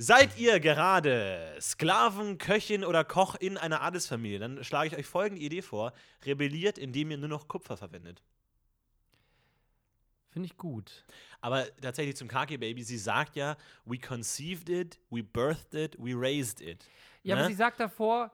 [0.00, 4.38] Seid ihr gerade Sklaven, Köchin oder Koch in einer Adelsfamilie?
[4.38, 5.92] Dann schlage ich euch folgende Idee vor.
[6.24, 8.22] Rebelliert, indem ihr nur noch Kupfer verwendet.
[10.30, 11.04] Finde ich gut.
[11.40, 13.56] Aber tatsächlich zum Kaki Baby, sie sagt ja,
[13.86, 16.88] we conceived it, we birthed it, we raised it.
[17.24, 17.40] Ja, Ne?
[17.40, 18.30] aber sie sagt davor,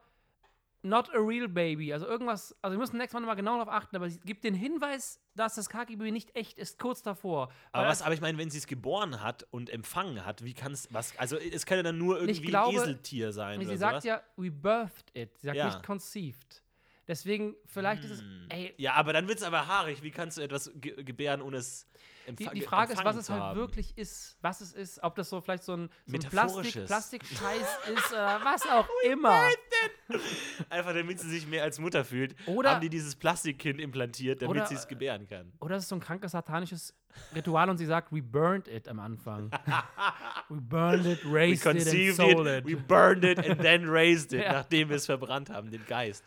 [0.84, 1.92] not a real baby.
[1.92, 4.54] Also irgendwas, also wir müssen nächstes Mal nochmal genau darauf achten, aber sie gibt den
[4.54, 7.50] Hinweis, dass das Kaki-Baby nicht echt ist, kurz davor.
[7.72, 10.72] Aber was, aber ich meine, wenn sie es geboren hat und empfangen hat, wie kann
[10.72, 13.92] es, was, also es kann ja dann nur irgendwie glaube- ein Eseltier sein sie sagt
[14.02, 14.04] sowas.
[14.04, 15.38] ja, we birthed it.
[15.38, 15.66] Sie sagt Ja.
[15.66, 16.62] nicht conceived.
[17.06, 18.46] Deswegen, vielleicht ist es, Hm.
[18.48, 20.02] ey, Ja, aber dann wird es aber haarig.
[20.02, 21.86] Wie kannst du etwas ge gebären, ohne es
[22.26, 23.56] die, empfa die Frage ist, was empfangen es halt haben?
[23.60, 24.38] wirklich ist.
[24.40, 26.86] Was es ist, ob das so vielleicht so ein, so ein Plastik.
[26.86, 29.48] Plastikscheiß ist oder was auch immer.
[30.70, 34.66] Einfach damit sie sich mehr als Mutter fühlt, Oder- haben die dieses Plastikkind implantiert, damit
[34.68, 35.52] sie es gebären kann.
[35.60, 36.94] Oder es ist so ein krankes satanisches
[37.34, 39.50] Ritual und sie sagt, we burned it am Anfang.
[40.48, 42.66] we burned it, raised it and conceived sold it, it.
[42.66, 44.52] we burned it and then raised it, Ja.
[44.54, 46.24] nachdem wir es verbrannt haben, den Geist.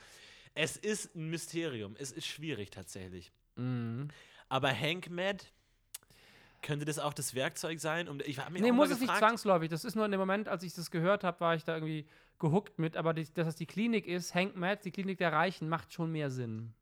[0.58, 1.96] Es ist ein Mysterium.
[2.00, 3.32] Es ist schwierig tatsächlich.
[3.58, 4.08] Mhm.
[4.50, 5.46] Aber Hank Mad,
[6.64, 8.08] könnte das auch das Werkzeug sein?
[8.08, 9.70] Um, ich mich Nee, muss es nicht zwangsläufig.
[9.70, 12.08] Das ist nur in dem Moment, als ich das gehört habe, war ich da irgendwie
[12.40, 12.98] gehuckt mit.
[12.98, 16.12] Aber die, dass das die Klinik ist, Hank Matt, die Klinik der Reichen, macht schon
[16.12, 16.74] mehr Sinn.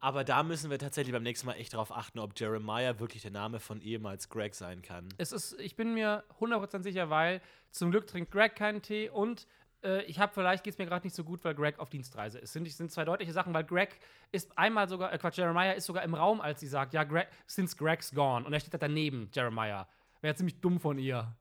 [0.00, 3.30] Aber da müssen wir tatsächlich beim nächsten Mal echt drauf achten, ob Jeremiah wirklich der
[3.30, 5.08] Name von ehemals Greg sein kann.
[5.18, 9.46] Es ist, ich bin mir 100% sicher, weil zum Glück trinkt Greg keinen Tee und
[9.84, 12.38] äh, ich habe vielleicht geht es mir gerade nicht so gut, weil Greg auf Dienstreise
[12.38, 12.52] ist.
[12.52, 13.98] Sind, sind zwei deutliche Sachen, weil Greg
[14.30, 17.28] ist einmal sogar, äh, Quatsch, Jeremiah ist sogar im Raum, als sie sagt, ja, Greg,
[17.46, 18.44] since Greg's gone.
[18.44, 19.86] Und er steht da daneben, Jeremiah.
[20.20, 21.34] Wäre ziemlich dumm von ihr.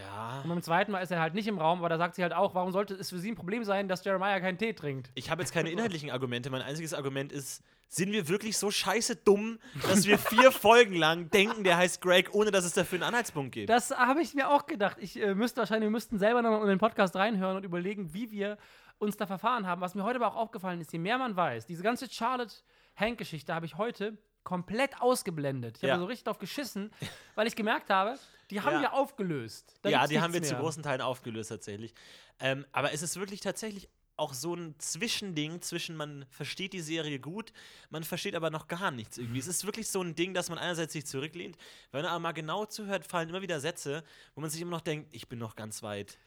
[0.00, 0.40] Ja.
[0.42, 2.32] Und beim zweiten Mal ist er halt nicht im Raum, aber da sagt sie halt
[2.32, 5.10] auch, warum sollte es für sie ein Problem sein, dass Jeremiah keinen Tee trinkt?
[5.14, 6.50] Ich habe jetzt keine inhaltlichen Argumente.
[6.50, 11.30] Mein einziges Argument ist, sind wir wirklich so scheiße dumm, dass wir vier Folgen lang
[11.30, 13.70] denken, der heißt Greg, ohne dass es dafür einen Anhaltspunkt gibt?
[13.70, 14.96] Das habe ich mir auch gedacht.
[15.00, 18.32] Ich äh, müsste wahrscheinlich, wir müssten selber noch in den Podcast reinhören und überlegen, wie
[18.32, 18.58] wir
[18.98, 19.80] uns da verfahren haben.
[19.80, 22.54] Was mir heute aber auch aufgefallen ist, je mehr man weiß, diese ganze Charlotte
[22.96, 25.76] Hank-Geschichte habe ich heute komplett ausgeblendet.
[25.76, 25.90] Ich Ja.
[25.92, 26.90] habe so richtig drauf geschissen,
[27.34, 28.16] weil ich gemerkt habe,
[28.50, 28.80] die haben Ja.
[28.82, 29.74] wir aufgelöst.
[29.82, 30.62] Da ja, die haben wir nichts zu mehr.
[30.62, 31.94] großen Teilen aufgelöst tatsächlich.
[32.40, 37.18] Ähm, aber es ist wirklich tatsächlich auch so ein Zwischending zwischen, man versteht die Serie
[37.20, 37.52] gut,
[37.90, 39.38] man versteht aber noch gar nichts irgendwie.
[39.40, 41.56] Es ist wirklich so ein Ding, dass man einerseits sich zurücklehnt,
[41.92, 44.02] wenn man aber mal genau zuhört, fallen immer wieder Sätze,
[44.34, 46.18] wo man sich immer noch denkt, ich bin noch ganz weit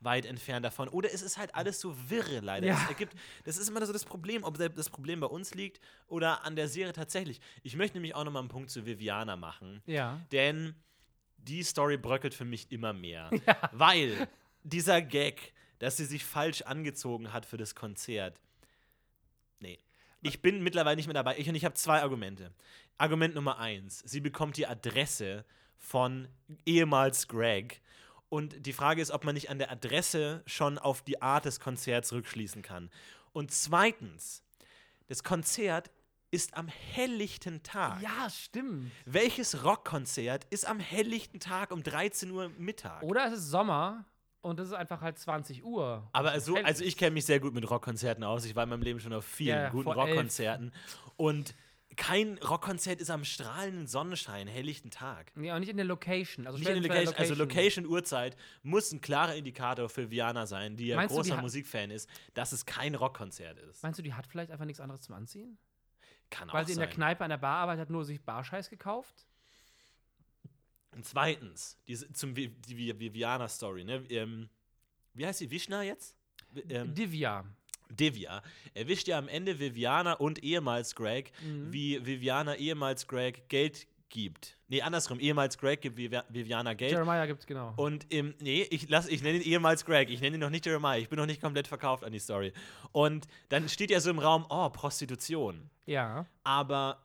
[0.00, 0.88] weit entfernt davon.
[0.90, 2.66] Oder es ist halt alles so wirre, leider.
[2.66, 2.78] Ja.
[2.82, 6.44] Es ergibt, das ist immer so das Problem, ob das Problem bei uns liegt oder
[6.44, 7.40] an der Serie tatsächlich.
[7.62, 9.82] Ich möchte nämlich auch noch mal einen Punkt zu Viviana machen.
[9.86, 10.20] Ja.
[10.32, 10.74] Denn
[11.46, 13.30] die Story bröckelt für mich immer mehr.
[13.72, 14.28] Weil
[14.62, 18.40] dieser Gag, dass sie sich falsch angezogen hat für das Konzert.
[19.60, 19.78] Nee.
[20.22, 21.38] Ich bin mittlerweile nicht mehr dabei.
[21.38, 22.52] Ich, und ich habe zwei Argumente.
[22.98, 25.44] Argument Nummer eins: Sie bekommt die Adresse
[25.76, 26.28] von
[26.64, 27.80] ehemals Greg.
[28.28, 31.60] Und die Frage ist, ob man nicht an der Adresse schon auf die Art des
[31.60, 32.90] Konzerts rückschließen kann.
[33.32, 34.42] Und zweitens,
[35.06, 35.90] das Konzert
[36.36, 38.02] ist am helllichten Tag.
[38.02, 38.90] Ja, stimmt.
[39.06, 43.02] Welches Rockkonzert ist am helllichten Tag um 13 Uhr Mittag?
[43.02, 44.04] Oder es ist Sommer
[44.42, 46.06] und es ist einfach halt 20 Uhr.
[46.12, 48.44] Aber so, also ich kenne mich sehr gut mit Rockkonzerten aus.
[48.44, 49.90] Ich war in meinem Leben schon auf vielen Ja, guten.
[49.90, 50.72] Rockkonzerten.
[51.16, 51.54] Und
[51.96, 55.32] kein Rockkonzert ist am strahlenden Sonnenschein, helllichten Tag.
[55.40, 56.46] Ja, und nicht in der Location.
[56.46, 60.44] Also Nicht in der vor, Location, also Location, Uhrzeit muss ein klarer Indikator für Viana
[60.44, 63.82] sein, die ja Meinst die großer hat- Musikfan ist, dass es kein Rockkonzert ist.
[63.82, 65.56] Meinst du, die hat vielleicht einfach nichts anderes zum Anziehen?
[66.30, 66.88] Kann Weil sie in sein.
[66.88, 69.26] der Kneipe an der Bar arbeitet, hat nur sich Barscheiß gekauft?
[70.92, 74.04] Und zweitens, diese, zum Vi- die Vi- Viviana-Story, ne?
[74.08, 74.48] Ähm,
[75.14, 75.50] wie heißt sie?
[75.50, 76.16] Vishna jetzt?
[76.54, 77.44] Vi- Ähm, Divya.
[77.90, 78.42] Divya
[78.74, 81.72] erwischt ja am Ende Viviana und ehemals Greg, Mhm.
[81.72, 84.56] wie Viviana ehemals Greg Geld gibt.
[84.68, 86.92] Nee, andersrum, ehemals Greg gibt Vivi Viviana Geld.
[86.92, 87.72] Jeremiah gibt's genau.
[87.76, 90.66] Und im, nee, ich, lass, ich nenne ihn ehemals Greg, ich nenne ihn noch nicht
[90.66, 92.52] Jeremiah, ich bin noch nicht komplett verkauft an die Story.
[92.92, 95.70] Und dann steht ja so im Raum, oh, Prostitution.
[95.86, 96.26] ja.
[96.44, 97.02] Aber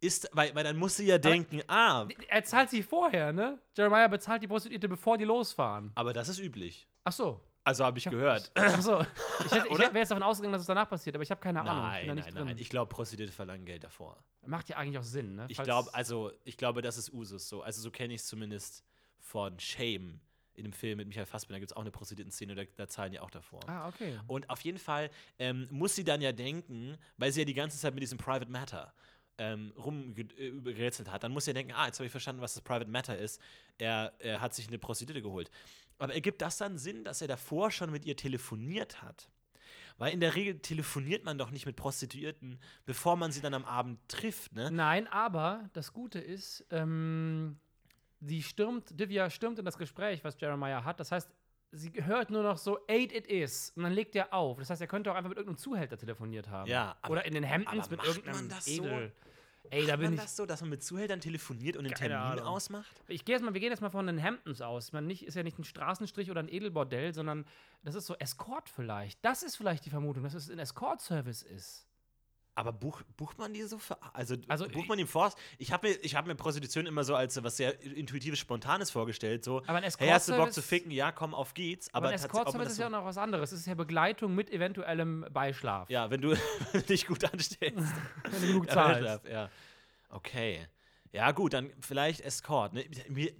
[0.00, 3.58] ist, weil, weil dann muss sie ja denken, ah, Er zahlt sie vorher, ne?
[3.76, 5.90] Jeremiah bezahlt die Prostituierte, bevor die losfahren.
[5.96, 6.86] aber das ist üblich.
[7.02, 7.40] Ach so.
[7.68, 8.50] Also habe ich gehört.
[8.54, 9.04] Ach so.
[9.44, 11.60] Ich, hätte- ich wäre jetzt davon ausgegangen, dass es danach passiert, aber ich habe keine
[11.60, 11.74] Ahnung.
[11.76, 12.46] ich Nein, da nein, nicht nein.
[12.46, 12.58] drin.
[12.58, 14.16] Ich glaube, Prostituierte verlangen Geld davor.
[14.46, 15.44] Macht ja eigentlich auch Sinn, ne?
[15.48, 17.62] Ich glaube, also, ich glaube, das ist Usus so.
[17.62, 18.84] Also, so kenne ich es zumindest
[19.20, 20.20] von Shame
[20.54, 21.56] in dem Film mit Michael Fassbender.
[21.56, 23.60] Da gibt es auch eine Prostituierten-Szene, da, da zahlen die auch davor.
[23.68, 24.18] Ah, okay.
[24.26, 27.78] Und auf jeden Fall ähm, muss sie dann ja denken, weil sie ja die ganze
[27.78, 28.92] Zeit mit diesem Private Matter
[29.36, 32.62] ähm, rumgerätselt hat, dann muss sie ja denken, ah, jetzt habe ich verstanden, was das
[32.62, 33.40] Private Matter ist.
[33.78, 35.50] Er, er hat sich eine Prostituierte geholt.
[35.98, 39.28] Aber ergibt das dann Sinn, dass er davor schon mit ihr telefoniert hat?
[39.98, 43.64] Weil in der Regel telefoniert man doch nicht mit Prostituierten, bevor man sie dann am
[43.64, 44.70] Abend trifft, ne?
[44.70, 47.58] Nein, aber das Gute ist, ähm,
[48.20, 51.00] sie stürmt, Divya stürmt in das Gespräch, was Jeremiah hat.
[51.00, 51.28] Das heißt,
[51.72, 53.72] sie hört nur noch so, eight it is.
[53.74, 54.58] Und dann legt er auf.
[54.58, 56.70] Das heißt, er könnte auch einfach mit irgendeinem Zuhälter telefoniert haben.
[56.70, 58.84] Ja, aber- Oder in den Hemdens mit irgendeinem man das so?
[59.70, 60.20] Ey, da bin man ich.
[60.20, 62.46] das so, dass man mit Zuhältern telefoniert und einen Keine Termin Ahnung.
[62.46, 63.02] ausmacht?
[63.06, 64.88] Ich gehe jetzt mal, wir gehen jetzt mal von den Hamptons aus.
[64.88, 67.44] Ich meine, nicht, ist ja nicht ein Straßenstrich oder ein Edelbordell, sondern
[67.82, 69.22] das ist so Escort vielleicht.
[69.24, 71.87] Das ist vielleicht die Vermutung, dass es ein Escort-Service ist.
[72.58, 73.96] Aber buch, bucht man die so für.
[74.12, 75.32] Also, Also, bucht man die vor?
[75.58, 79.44] Ich habe mir, ich hab mir Prostitution immer so als was sehr intuitives, spontanes vorgestellt.
[79.44, 80.90] So, Aber ein hey, hast du Bock zu ficken?
[80.90, 81.86] Ja, komm, auf geht's.
[81.94, 83.52] Aber, Aber, ein Escort-Service ist ja so- noch was anderes.
[83.52, 85.88] Es ist ja Begleitung mit eventuellem Beischlaf.
[85.88, 86.34] Ja, wenn du
[86.88, 87.92] dich gut anstellst.
[88.24, 89.24] Wenn du genug Ja, zahlst.
[89.26, 89.48] Ja.
[90.10, 90.66] Okay.
[91.12, 92.74] Ja, gut, dann vielleicht Escort.
[92.74, 92.84] Ne?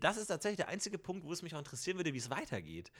[0.00, 2.90] Das ist tatsächlich der einzige Punkt, wo es mich auch interessieren würde, wie es weitergeht.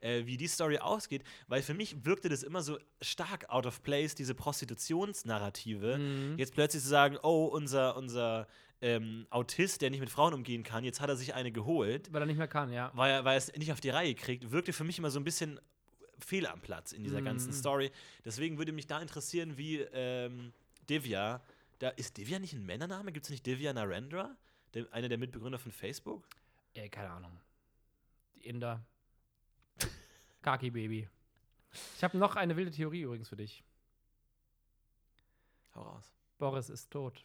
[0.00, 3.82] Äh, wie die Story ausgeht, weil für mich wirkte das immer so stark out of
[3.82, 5.98] place, diese Prostitutionsnarrative.
[5.98, 6.38] Mhm.
[6.38, 8.46] Jetzt plötzlich zu sagen, oh, unser, unser
[8.80, 12.22] ähm, Autist, der nicht mit Frauen umgehen kann, jetzt hat er sich eine geholt, Weil
[12.22, 12.92] er nicht mehr kann, ja.
[12.94, 15.18] weil er, weil er es nicht auf die Reihe kriegt, wirkte für mich immer so
[15.18, 15.58] ein bisschen
[16.20, 17.54] fehl am Platz in dieser ganzen Mhm.
[17.54, 17.90] Story.
[18.24, 20.52] Deswegen würde mich da interessieren, wie ähm,
[20.88, 21.40] Divya,
[21.78, 23.12] da ist Divya nicht ein Männername?
[23.12, 24.36] Gibt es nicht Divya Narendra?
[24.74, 26.26] Der, einer der Mitbegründer von Facebook?
[26.74, 27.40] Ey, keine Ahnung.
[28.36, 28.84] Die Inder.
[30.42, 31.08] Kaki Baby.
[31.96, 33.62] Ich habe noch eine wilde Theorie übrigens für dich.
[35.74, 36.12] Hau raus.
[36.38, 37.24] Boris ist tot.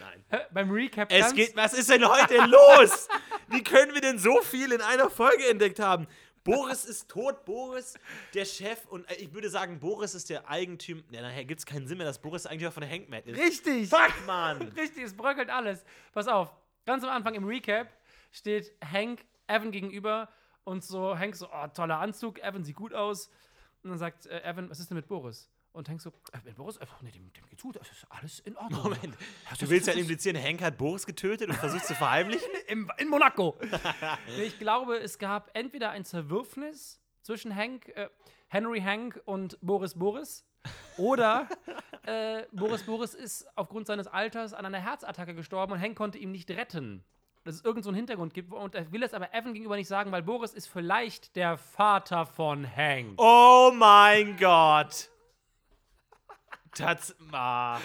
[0.00, 0.24] Nein.
[0.50, 3.08] Beim Recap Es geht, was ist denn heute los?
[3.48, 6.06] Wie können wir denn so viel in einer Folge entdeckt haben?
[6.44, 7.94] Boris ist tot, Boris,
[8.34, 11.02] der Chef, und äh, ich würde sagen, Boris ist der Eigentümer.
[11.10, 13.38] Ja, daher gibt es keinen Sinn mehr, dass Boris eigentlich auch von der Hankmat ist.
[13.38, 13.88] Richtig!
[13.88, 14.62] Fuck, Mann!
[14.62, 15.84] Richtig, es bröckelt alles.
[16.12, 16.54] Pass auf,
[16.86, 17.88] ganz am Anfang im Recap
[18.30, 20.28] steht Hank Evan gegenüber
[20.64, 23.30] und so, Hank so, oh, toller Anzug, Evan sieht gut aus.
[23.82, 25.48] Und dann sagt äh, Evan, was ist denn mit Boris?
[25.72, 26.76] Und Hank so, äh, Boris?
[26.78, 28.82] Äh, nee, dem, dem geht's gut, das ist alles in Ordnung.
[28.84, 29.16] Moment,
[29.48, 32.48] Das du willst ja implizieren, Hank hat Boris getötet und versucht zu verheimlichen?
[32.68, 33.56] Im, in Monaco.
[34.42, 38.08] ich glaube, es gab entweder ein Zerwürfnis zwischen Hank, äh,
[38.48, 40.44] Henry Hank und Boris Boris.
[40.96, 41.48] Oder
[42.06, 46.32] äh, Boris Boris ist aufgrund seines Alters an einer Herzattacke gestorben und Hank konnte ihn
[46.32, 47.04] nicht retten.
[47.44, 48.52] Dass es irgendeinen so einen Hintergrund gibt.
[48.52, 52.26] Und er will es aber Evan gegenüber nicht sagen, weil Boris ist vielleicht der Vater
[52.26, 53.14] von Hank.
[53.18, 55.10] Oh mein Gott!
[56.76, 57.14] Das.
[57.32, 57.80] Ah.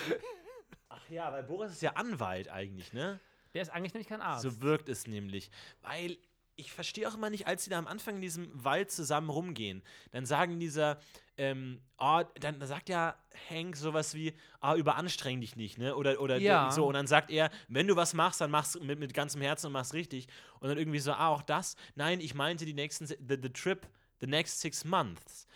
[0.89, 3.19] Ach ja, weil Boris ist ja Anwalt eigentlich, ne?
[3.53, 4.43] Der ist eigentlich nämlich kein Arzt.
[4.43, 5.49] So wirkt es nämlich.
[5.81, 6.17] Weil
[6.55, 9.81] ich verstehe auch immer nicht, als sie da am Anfang in diesem Wald zusammen rumgehen,
[10.11, 10.99] dann sagen dieser,
[11.37, 13.15] ähm, oh, dann sagt ja
[13.49, 15.95] Hank sowas wie, ah, überanstreng dich nicht, ne?
[15.95, 16.69] Oder, oder Ja.
[16.71, 16.85] so.
[16.85, 19.73] Und dann sagt er, wenn du was machst, dann machst mit, mit ganzem Herzen und
[19.73, 20.27] machst richtig.
[20.59, 21.75] Und dann irgendwie so, ah, auch das?
[21.95, 23.87] Nein, ich meinte die nächsten, the, the trip,
[24.19, 25.47] the next six months.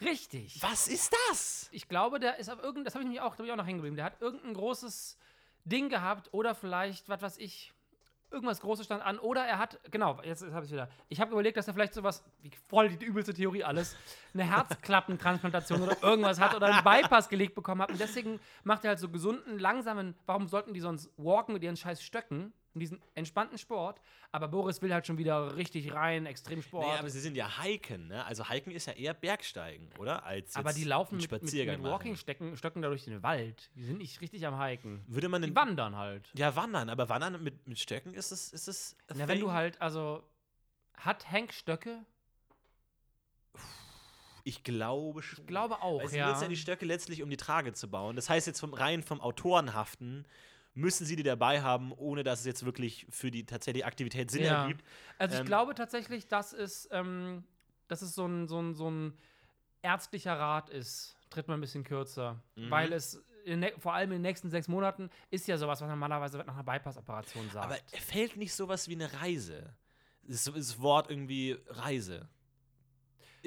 [0.00, 0.62] Richtig.
[0.62, 1.68] Was ist das?
[1.72, 3.66] Ich glaube, der ist auf irgendein, das habe ich nämlich auch, da ich auch noch
[3.66, 3.96] hängen geblieben.
[3.96, 5.18] Der hat irgendein großes
[5.64, 7.72] Ding gehabt oder vielleicht, was weiß ich,
[8.34, 9.18] irgendwas Großes stand an.
[9.18, 10.90] Oder er hat, genau, jetzt, jetzt habe ich wieder.
[11.08, 13.96] Ich habe überlegt, dass er vielleicht sowas, wie voll die übelste Theorie alles,
[14.34, 17.90] eine Herzklappentransplantation oder irgendwas hat oder einen Bypass gelegt bekommen hat.
[17.90, 21.76] Und deswegen macht er halt so gesunden, langsamen, warum sollten die sonst walken mit ihren
[21.76, 22.52] scheiß Stöcken?
[22.74, 24.00] In diesen entspannten Sport.
[24.32, 26.84] Aber Boris will halt schon wieder richtig rein, Extremsport.
[26.84, 28.24] Naja, aber sie sind ja Hiken, ne?
[28.24, 30.24] Also Hiken ist ja eher Bergsteigen, oder?
[30.24, 31.82] Als Aber die laufen mit, mit, mit.
[31.84, 33.70] Walking-Stöcken Stöcken da durch den Wald.
[33.76, 35.04] Die sind nicht richtig am Hiken.
[35.06, 36.28] Würde man Die denn wandern halt.
[36.34, 38.52] Ja, wandern, aber wandern mit, mit Stöcken ist es.
[38.52, 40.24] Ist es Na, wenn du halt, also.
[40.96, 42.04] Hat Hank Stöcke?
[44.44, 45.40] Ich glaube schon.
[45.40, 46.28] Ich glaube auch, Weil sie ja.
[46.28, 48.14] nutzen ja die Stöcke letztlich, um die Trage zu bauen.
[48.14, 50.26] Das heißt, jetzt vom rein vom Autorenhaften
[50.74, 54.42] müssen sie die dabei haben, ohne dass es jetzt wirklich für die tatsächliche Aktivität Sinn
[54.44, 54.62] Ja.
[54.62, 54.84] ergibt.
[55.18, 57.44] Also ich ähm, glaube tatsächlich, dass es, ähm,
[57.88, 59.16] dass es so ein, so, ein, so ein
[59.82, 61.16] ärztlicher Rat ist.
[61.30, 62.42] Tritt mal ein bisschen kürzer.
[62.56, 62.70] Mhm.
[62.70, 63.22] Weil es
[63.78, 66.64] vor allem in den nächsten sechs Monaten ist ja sowas, was man normalerweise nach einer
[66.64, 67.66] Bypass-Operation sagt.
[67.66, 69.74] Aber fällt nicht sowas wie eine Reise?
[70.22, 72.28] Das, das Wort irgendwie Reise.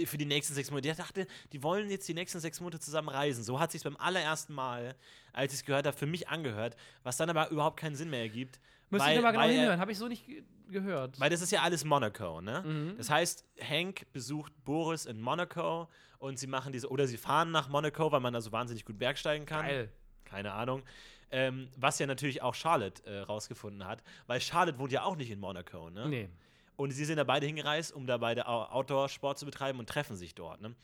[0.06, 0.88] Für die nächsten sechs Monate.
[0.88, 3.44] Der dachte, die wollen jetzt die nächsten sechs Monate zusammen reisen.
[3.44, 4.96] So hat sich beim allerersten Mal,
[5.34, 8.22] als ich es gehört habe, für mich angehört, was dann aber überhaupt keinen Sinn mehr
[8.22, 8.60] ergibt.
[8.90, 9.80] Müsste ich nochmal genau hinhören.
[9.80, 11.18] Habe ich so nicht ge gehört.
[11.18, 12.62] Weil das ist ja alles Monaco, ne?
[12.66, 12.98] Mhm.
[12.98, 15.88] Das heißt, Hank besucht Boris in Monaco
[16.20, 18.98] und sie machen diese, oder sie fahren nach Monaco, weil man da so wahnsinnig gut
[19.00, 19.66] bergsteigen kann.
[19.66, 19.90] Geil.
[20.26, 20.84] Keine Ahnung.
[21.32, 25.32] Ähm, was ja natürlich auch Charlotte äh, rausgefunden hat, weil Charlotte wohnt ja auch nicht
[25.32, 26.08] in Monaco, ne?
[26.10, 26.30] Nee.
[26.78, 30.34] Und sie sind da beide hingereist, um da beide Outdoor-Sport zu betreiben und treffen sich
[30.36, 30.76] dort, ne?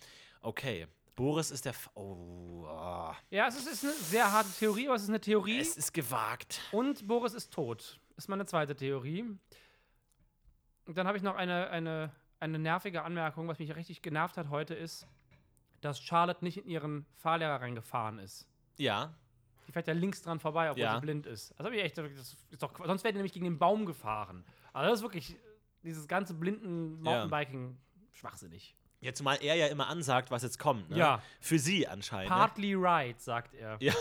[0.41, 0.87] Okay.
[1.15, 1.69] Boris ist der.
[1.73, 3.15] F oh, ah.
[3.29, 5.59] Ja, es ist, ist eine sehr harte Theorie, aber es ist eine Theorie.
[5.59, 6.59] Es ist gewagt.
[6.71, 7.99] Und Boris ist tot.
[8.17, 9.21] Ist meine zweite Theorie.
[10.85, 14.49] Und dann habe ich noch eine, eine, eine nervige Anmerkung, was mich richtig genervt hat
[14.49, 15.07] heute, ist,
[15.81, 18.47] dass Charlotte nicht in ihren Fahrlehrer reingefahren ist.
[18.77, 19.13] Ja.
[19.67, 20.95] Die fährt ja links dran vorbei, obwohl Ja.
[20.95, 21.53] sie blind ist.
[21.57, 22.09] Das hab ich echt, das
[22.49, 24.43] ist doch, sonst wäre die nämlich gegen den Baum gefahren.
[24.73, 25.37] Also das ist wirklich
[25.83, 27.25] dieses ganze blinden Ja.
[27.25, 27.77] Mountainbiking
[28.11, 28.75] schwachsinnig.
[28.99, 30.89] Jetzt mal er ja immer ansagt, was jetzt kommt.
[30.89, 30.97] Ne?
[30.97, 31.21] Ja.
[31.41, 32.29] Für sie anscheinend.
[32.29, 32.35] Ne?
[32.35, 33.77] Partly right, sagt er.
[33.81, 33.93] Ja.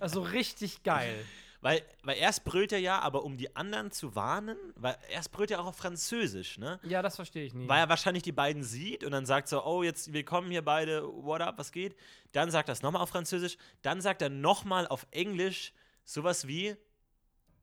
[0.00, 1.24] Also richtig geil.
[1.60, 5.50] Weil, weil erst brüllt er ja, aber um die anderen zu warnen, weil erst brüllt
[5.50, 6.78] er auch auf Französisch, ne?
[6.82, 7.66] Ja, das verstehe ich nie.
[7.66, 10.62] Weil er wahrscheinlich die beiden sieht und dann sagt so, oh, jetzt, wir kommen hier
[10.62, 11.96] beide, what up, was geht?
[12.32, 15.72] Dann sagt er es nochmal auf Französisch, dann sagt er nochmal auf Englisch
[16.04, 16.76] sowas wie,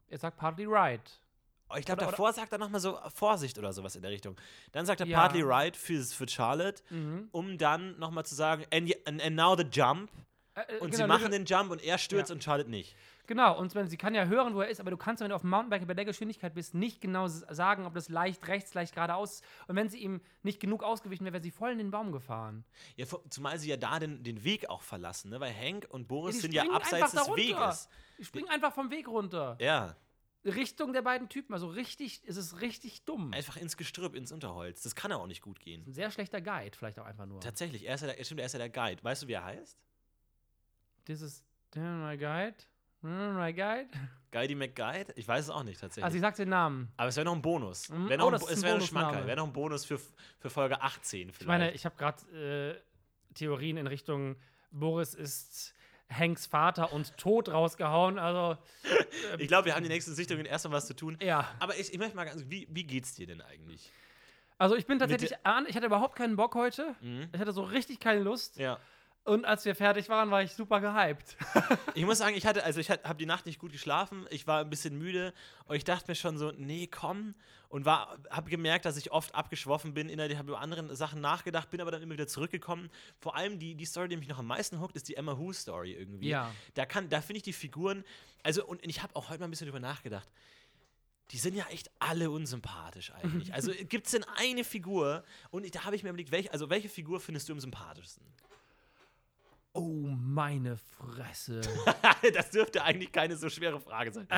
[0.07, 1.20] er sagt partly right.
[1.73, 4.35] Oh, ich glaube, Oder- davor sagt er nochmal so Vorsicht oder sowas in der Richtung.
[4.71, 5.19] Dann sagt er Ja.
[5.19, 7.29] partly right für, für Charlotte, Mhm.
[7.31, 10.09] um dann nochmal zu sagen, and, and, now the jump.
[10.53, 12.35] Äh, äh, Und genau, sie machen den Jump und er stürzt Ja.
[12.35, 12.93] und Charlotte nicht.
[13.25, 15.41] Genau, und sie kann ja hören, wo er ist, aber du kannst, wenn du auf
[15.41, 19.35] dem Mountainbike bei der Geschwindigkeit bist, nicht genau sagen, ob das leicht rechts, leicht geradeaus
[19.35, 19.43] ist.
[19.67, 22.65] Und wenn sie ihm nicht genug ausgewichen wäre, wäre sie voll in den Baum gefahren.
[22.97, 25.39] Ja, zumal sie ja da den, den Weg auch verlassen, ne?
[25.39, 27.37] weil Hank und Boris die sind ja abseits des runter.
[27.41, 27.87] Weges.
[28.17, 29.55] Die springen einfach vom Weg runter.
[29.61, 29.95] Ja,
[30.43, 31.53] Richtung der beiden Typen.
[31.53, 33.33] Also richtig, es ist richtig dumm.
[33.33, 34.81] einfach ins Gestrüpp, ins Unterholz.
[34.81, 35.83] Das kann ja auch nicht gut gehen.
[35.87, 37.39] Ein sehr schlechter Guide, vielleicht auch einfach nur.
[37.41, 39.03] Tatsächlich, er ist, ja der, stimmt, er ist ja der Guide.
[39.03, 39.77] Weißt du, wie er heißt?
[41.05, 41.43] Das ist
[41.75, 42.55] my guide.
[43.01, 43.89] My guide.
[44.31, 45.11] Guidey McGuide?
[45.15, 46.05] Ich weiß es auch nicht tatsächlich.
[46.05, 46.91] Also ich sag den Namen.
[46.97, 47.89] Aber es wäre noch ein Bonus.
[47.89, 48.09] Mhm.
[48.09, 48.81] Wär noch Oh, ein, es wäre ein.
[48.81, 49.27] Schmankerl.
[49.27, 49.99] Wäre noch ein Bonus für,
[50.39, 51.41] für Folge 18 vielleicht.
[51.41, 54.35] Ich meine, ich habe gerade äh, Theorien in Richtung
[54.71, 55.73] Boris ist
[56.11, 58.19] Hanks Vater und tot rausgehauen.
[58.19, 58.57] Also
[59.37, 61.17] ich glaube, wir haben die nächsten Sichtungen erstmal was zu tun.
[61.21, 61.47] ja.
[61.59, 63.91] Aber ich, ich möchte mal ganz, wie, wie geht's dir denn eigentlich?
[64.57, 66.95] Also ich bin tatsächlich an, ich hatte überhaupt keinen Bock heute.
[67.01, 67.29] Mhm.
[67.33, 68.57] Ich hatte so richtig keine Lust.
[68.57, 68.79] Ja.
[69.23, 71.37] Und als wir fertig waren, war ich super gehypt.
[71.93, 74.61] Ich muss sagen, ich hatte, also ich habe die Nacht nicht gut geschlafen, ich war
[74.61, 75.33] ein bisschen müde
[75.65, 77.35] und ich dachte mir schon so, nee, komm.
[77.69, 81.69] Und war, habe gemerkt, dass ich oft abgeschwoffen bin, innerlich habe über andere Sachen nachgedacht,
[81.69, 82.89] bin aber dann immer wieder zurückgekommen.
[83.19, 85.53] Vor allem die, die Story, die mich noch am meisten hookt, ist die Emma Who
[85.53, 86.29] Story irgendwie.
[86.29, 86.51] Ja.
[86.73, 88.03] Da kann, da finde ich die Figuren,
[88.43, 90.29] also und ich habe auch heute mal ein bisschen drüber nachgedacht.
[91.31, 93.53] Die sind ja echt alle unsympathisch eigentlich.
[93.53, 96.89] Also gibt es denn eine Figur und da habe ich mir überlegt, welche, also welche
[96.89, 98.25] Figur findest du am sympathischsten?
[99.73, 101.61] Oh, meine Fresse.
[102.33, 104.27] das dürfte eigentlich keine so schwere Frage sein.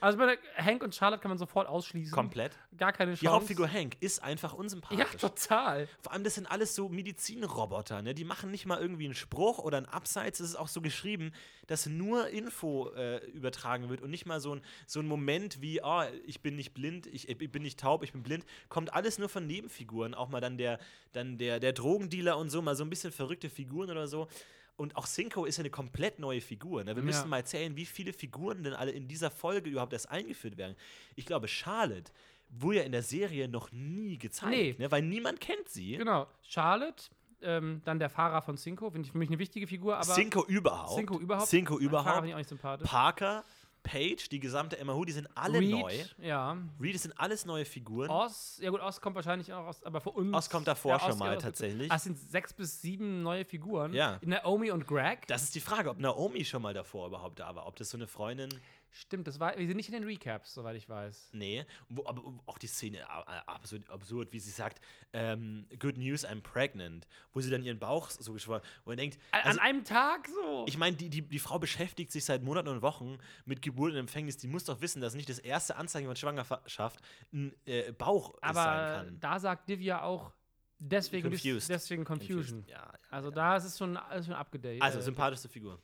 [0.00, 2.12] Also bei der Hank und Charlotte kann man sofort ausschließen.
[2.14, 2.52] komplett.
[2.78, 3.20] Gar keine Chance.
[3.20, 5.20] Die Hauptfigur Hank ist einfach Ja, unsympathisch.
[5.20, 5.88] total.
[6.00, 8.14] Vor allem, das sind alles so Medizinroboter, ne?
[8.14, 10.40] Die machen nicht mal irgendwie einen Spruch oder einen Abseits.
[10.40, 11.32] Es ist auch so geschrieben,
[11.66, 15.80] dass nur Info äh, übertragen wird und nicht mal so ein, so ein Moment wie,
[15.82, 18.44] oh, ich bin nicht blind, ich, ich bin nicht taub, ich bin blind.
[18.68, 20.14] Kommt alles nur von Nebenfiguren.
[20.14, 20.78] Auch mal dann der,
[21.12, 24.28] dann der, der Drogendealer und so, mal so ein bisschen verrückte Figuren oder so.
[24.76, 26.84] Und auch Cinco ist ja eine komplett neue Figur.
[26.84, 26.94] Ne?
[26.94, 27.06] Wir Ja.
[27.06, 30.76] müssen mal erzählen, wie viele Figuren denn alle in dieser Folge überhaupt erst eingeführt werden.
[31.14, 32.12] Ich glaube, Charlotte
[32.50, 34.76] wurde ja in der Serie noch nie gezeigt, Nee.
[34.78, 34.90] ne?
[34.90, 35.96] weil niemand kennt sie.
[35.96, 36.26] Genau.
[36.42, 37.04] Charlotte,
[37.42, 40.44] ähm, dann der Fahrer von Cinco, finde ich für mich eine wichtige Figur, aber Cinco
[40.44, 40.94] überhaupt.
[40.94, 41.48] Cinco überhaupt.
[41.48, 42.14] Cinco Fahrer überhaupt.
[42.16, 42.88] finde ich auch nicht sympathisch.
[42.88, 43.44] Parker,
[43.86, 45.94] Page, die gesamte Emma Who, die sind alle Reed, neu.
[46.18, 46.56] Ja.
[46.80, 48.10] Reed, das sind alles neue Figuren.
[48.10, 50.34] Oz, ja gut, Oz kommt wahrscheinlich auch aus, aber für uns.
[50.34, 51.90] Oz kommt davor Ja, schon Oz- mal Oz- tatsächlich.
[51.90, 53.92] Ah, es sind sechs bis sieben neue Figuren.
[53.94, 54.18] Ja.
[54.22, 55.26] Naomi und Greg.
[55.28, 57.66] Das ist die Frage, ob Naomi schon mal davor überhaupt da war.
[57.66, 58.48] Ob das so eine Freundin.
[58.98, 61.28] Stimmt, das war, wir sind nicht in den Recaps, soweit ich weiß.
[61.32, 61.66] Nee.
[61.90, 63.04] Wo, aber auch die Szene äh,
[63.46, 64.80] absurd, wie sie sagt:
[65.12, 67.06] ähm, Good news, I'm pregnant.
[67.34, 69.18] Wo sie dann ihren Bauch so geschwollen wo man denkt.
[69.32, 70.64] An, also, an einem Tag so.
[70.66, 73.98] ich meine, die, die, die Frau beschäftigt sich seit Monaten und Wochen mit Geburt und
[73.98, 74.38] Empfängnis.
[74.38, 77.00] Die muss doch wissen, dass nicht das erste Anzeichen von Schwangerschaft
[77.34, 78.64] ein äh, Bauch sein aber
[79.04, 79.20] kann.
[79.20, 80.32] da sagt Divya auch,
[80.78, 81.68] deswegen, bist- Confused.
[81.68, 82.64] deswegen Confusion.
[82.66, 83.34] Ja, ja, Also ja.
[83.34, 84.80] da ist es schon, ist schon abgedatet.
[84.80, 85.78] Also, sympathischste Figur.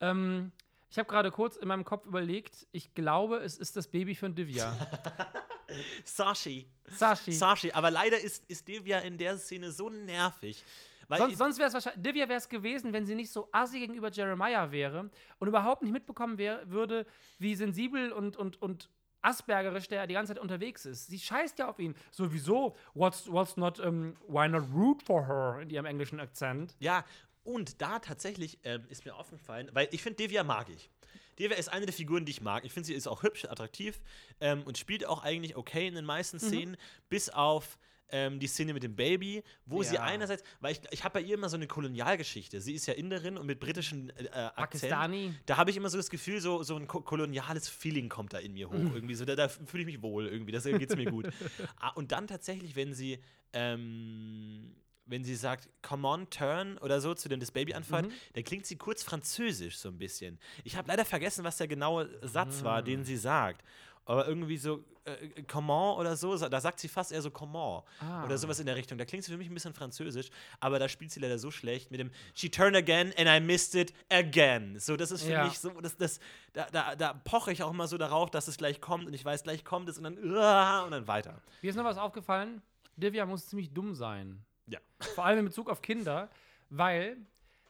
[0.00, 0.52] ähm,
[0.90, 4.34] ich habe gerade kurz in meinem Kopf überlegt, ich glaube, es ist das Baby von
[4.34, 4.72] Divya.
[6.04, 6.66] Sashi.
[6.86, 7.32] Sashi.
[7.32, 7.72] Sashi.
[7.72, 10.62] Aber leider ist, ist Devia in der Szene so nervig.
[11.08, 13.78] Weil Sonst, sonst wäre es wahrscheinlich, Divya wäre es gewesen, wenn sie nicht so assi
[13.78, 17.06] gegenüber Jeremiah wäre und überhaupt nicht mitbekommen wär, würde,
[17.38, 18.90] wie sensibel und, und, und
[19.22, 21.06] aspergerisch der die ganze Zeit unterwegs ist.
[21.08, 21.94] Sie scheißt ja auf ihn.
[22.10, 26.76] Sowieso, what's, what's not, um, why not root for her in ihrem englischen Akzent.
[26.78, 27.04] ja,
[27.46, 30.90] und da tatsächlich ähm, ist mir aufgefallen, weil ich finde, Devia mag ich.
[31.38, 32.64] Devia ist eine der Figuren, die ich mag.
[32.64, 34.00] Ich finde, sie ist auch hübsch, attraktiv
[34.40, 36.40] ähm, und spielt auch eigentlich okay in den meisten Mhm.
[36.40, 36.76] Szenen,
[37.08, 37.78] bis auf
[38.08, 40.02] ähm, die Szene mit dem Baby, wo sie Ja.
[40.04, 42.60] einerseits, weil ich, ich habe bei ihr immer so eine Kolonialgeschichte.
[42.60, 44.54] Sie ist ja Inderin und mit britischem äh, Akzent.
[44.56, 45.34] Pakistani.
[45.44, 48.38] Da habe ich immer so das Gefühl, so, so ein ko koloniales Feeling kommt da
[48.38, 48.94] in mir hoch.
[48.94, 51.26] irgendwie so, da, da fühle ich mich wohl irgendwie, da geht es mir gut.
[51.80, 53.18] ah, und dann tatsächlich, wenn sie,
[53.52, 54.74] ähm,
[55.06, 58.66] wenn sie sagt, come on, turn oder so, zu dem das Baby anfällt, dann klingt
[58.66, 60.38] sie kurz französisch so ein bisschen.
[60.64, 63.64] Ich habe leider vergessen, was der genaue Satz war, den sie sagt.
[64.08, 68.24] aber irgendwie so äh, comment oder so, da sagt sie fast eher so comment Ah.
[68.24, 68.98] oder sowas in der Richtung.
[68.98, 70.28] Da klingt sie für mich ein bisschen französisch,
[70.60, 73.74] aber da spielt sie leider so schlecht mit dem She turned again and I missed
[73.74, 74.78] it again.
[74.78, 75.44] So, das ist für Ja.
[75.46, 76.20] mich so, das, das,
[76.52, 79.24] da, da, da poche ich auch immer so darauf, dass es gleich kommt und ich
[79.24, 81.42] weiß, gleich kommt es und dann, uah, und dann weiter.
[81.62, 82.62] Mir ist noch was aufgefallen.
[82.96, 84.44] Divya muss ziemlich dumm sein.
[84.66, 84.78] Ja.
[85.14, 86.28] Vor allem in Bezug auf Kinder,
[86.70, 87.16] weil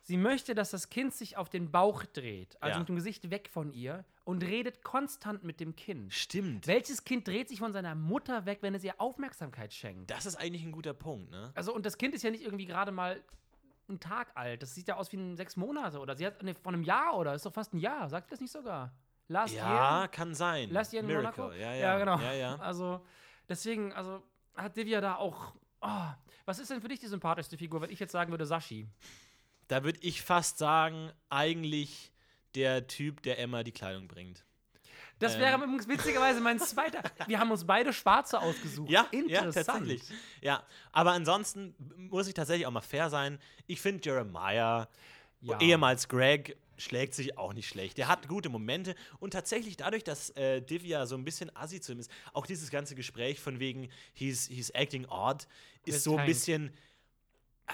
[0.02, 2.78] sie möchte, dass das Kind sich auf den Bauch dreht, also Ja.
[2.78, 6.12] mit dem Gesicht weg von ihr und redet konstant mit dem Kind.
[6.14, 6.66] Stimmt.
[6.66, 10.10] Welches Kind dreht sich von seiner Mutter weg, wenn es ihr Aufmerksamkeit schenkt?
[10.10, 11.52] Das ist eigentlich ein guter Punkt, ne?
[11.54, 13.20] Also, und das Kind ist ja nicht irgendwie gerade mal
[13.88, 14.62] einen Tag alt.
[14.62, 17.16] Das sieht ja aus wie ein sechs Monate oder sie hat ne, von einem Jahr
[17.16, 18.08] oder ist doch fast ein Jahr.
[18.08, 18.92] Sagt das nicht sogar?
[19.28, 20.08] Last Ja, year?
[20.08, 20.70] kann sein.
[20.70, 21.44] Last year in Miracle.
[21.44, 21.60] Monaco?
[21.60, 21.98] Ja, ja.
[21.98, 22.18] genau.
[22.18, 22.56] Ja, ja.
[22.56, 23.04] Also,
[23.48, 24.22] deswegen, also
[24.56, 25.52] hat Divya da auch.
[25.80, 26.08] Oh,
[26.44, 28.86] was ist denn für dich die sympathischste Figur, wenn ich jetzt sagen würde Sashi?
[29.68, 32.12] Da würde ich fast sagen, eigentlich
[32.54, 34.44] der Typ, der Emma die Kleidung bringt.
[35.18, 35.40] Das Ähm.
[35.40, 37.02] wäre übrigens witzigerweise mein zweiter.
[37.26, 38.90] Wir haben uns beide Schwarze ausgesucht.
[38.90, 39.66] Ja, ja, Interessant.
[39.66, 40.02] tatsächlich.
[40.42, 40.62] Ja,
[40.92, 43.38] aber ansonsten muss ich tatsächlich auch mal fair sein.
[43.66, 44.88] Ich finde Jeremiah,
[45.40, 45.60] Ja.
[45.60, 47.98] ehemals Greg, schlägt sich auch nicht schlecht.
[47.98, 51.92] Der hat gute Momente und tatsächlich dadurch, dass äh, Divya so ein bisschen assi zu
[51.92, 55.46] ihm ist, auch dieses ganze Gespräch von wegen he's, he's acting odd,
[55.84, 56.72] ist so ein bisschen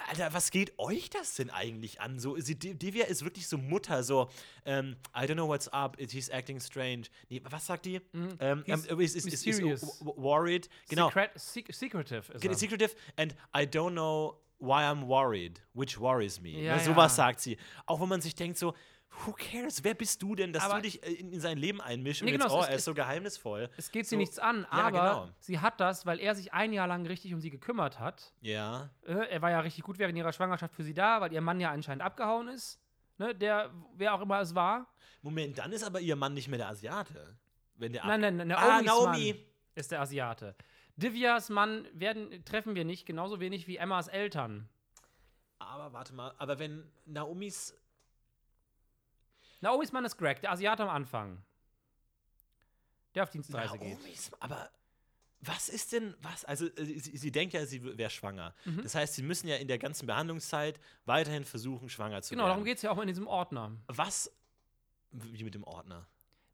[0.08, 2.18] Alter, was geht euch das denn eigentlich an?
[2.18, 4.30] So, sie, Div- Divya ist wirklich so Mutter, so,
[4.64, 7.08] ähm, I don't know what's up, he's acting strange.
[7.28, 7.96] Nee, was sagt die?
[8.14, 8.64] Ähm, Mhm.
[8.64, 10.70] He's ähm, is, is, worried.
[10.88, 11.08] Genau.
[11.08, 12.54] Secret, sec secretive ist er.
[12.54, 16.50] secretive and I don't know why I'm worried, which worries me.
[16.62, 17.24] Ja, ne, sowas ja.
[17.26, 17.58] sagt sie.
[17.84, 18.72] Auch wenn man sich denkt so,
[19.24, 19.82] who cares?
[19.84, 22.32] Wer bist du denn, dass Aber- du dich äh, in, in sein Leben einmischst Nee,
[22.32, 23.70] und genau, jetzt, oh, es- er ist so geheimnisvoll.
[23.76, 25.28] Es geht sie So- nichts an, Ja, aber genau.
[25.38, 28.32] sie hat das, weil er sich ein Jahr lang richtig um sie gekümmert hat.
[28.40, 28.90] Ja.
[29.06, 31.60] Äh, er war ja richtig gut während ihrer Schwangerschaft für sie da, weil ihr Mann
[31.60, 32.80] ja anscheinend abgehauen ist.
[33.18, 34.88] Ne, der, wer auch immer es war.
[35.20, 37.36] Moment, dann ist aber ihr Mann nicht mehr der Asiate.
[37.74, 39.32] Wenn der Nein, ab- nein, Ah, Naomis Naomi.
[39.34, 39.42] Mann
[39.74, 40.56] ist der Asiate.
[40.96, 44.68] Divyas Mann werden, treffen wir nicht, genauso wenig wie Emmas Eltern.
[45.58, 47.74] Aber warte mal, aber wenn Naomis.
[49.62, 51.42] Naomis Mann ist Greg, der Asiate am Anfang.
[53.14, 53.98] Der auf Dienstreise geht.
[53.98, 54.70] Naomis, aber
[55.40, 56.44] was ist denn, was?
[56.44, 58.54] Also, äh, sie, sie denkt ja, sie wäre schwanger.
[58.64, 58.82] Mhm.
[58.82, 62.50] Das heißt, sie müssen ja in der ganzen Behandlungszeit weiterhin versuchen, schwanger zu Genau, werden.
[62.50, 63.72] darum geht es ja auch in diesem Ordner.
[63.86, 64.30] Was.
[65.10, 66.06] Wie mit dem Ordner?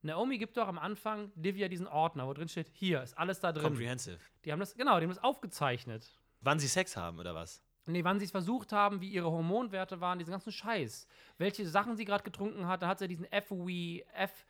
[0.03, 3.53] Naomi gibt doch am Anfang Divya diesen Ordner, wo drin steht, hier ist alles da
[3.53, 3.63] drin.
[3.65, 4.19] Comprehensive.
[4.45, 6.07] Die haben das, genau, die haben das aufgezeichnet.
[6.41, 7.63] Wann sie Sex haben, oder was?
[7.89, 11.07] Nee, wann sie es versucht haben, wie ihre Hormonwerte waren, diesen ganzen Scheiß.
[11.39, 14.45] Welche Sachen sie gerade getrunken hat, da hat sie diesen FW, F,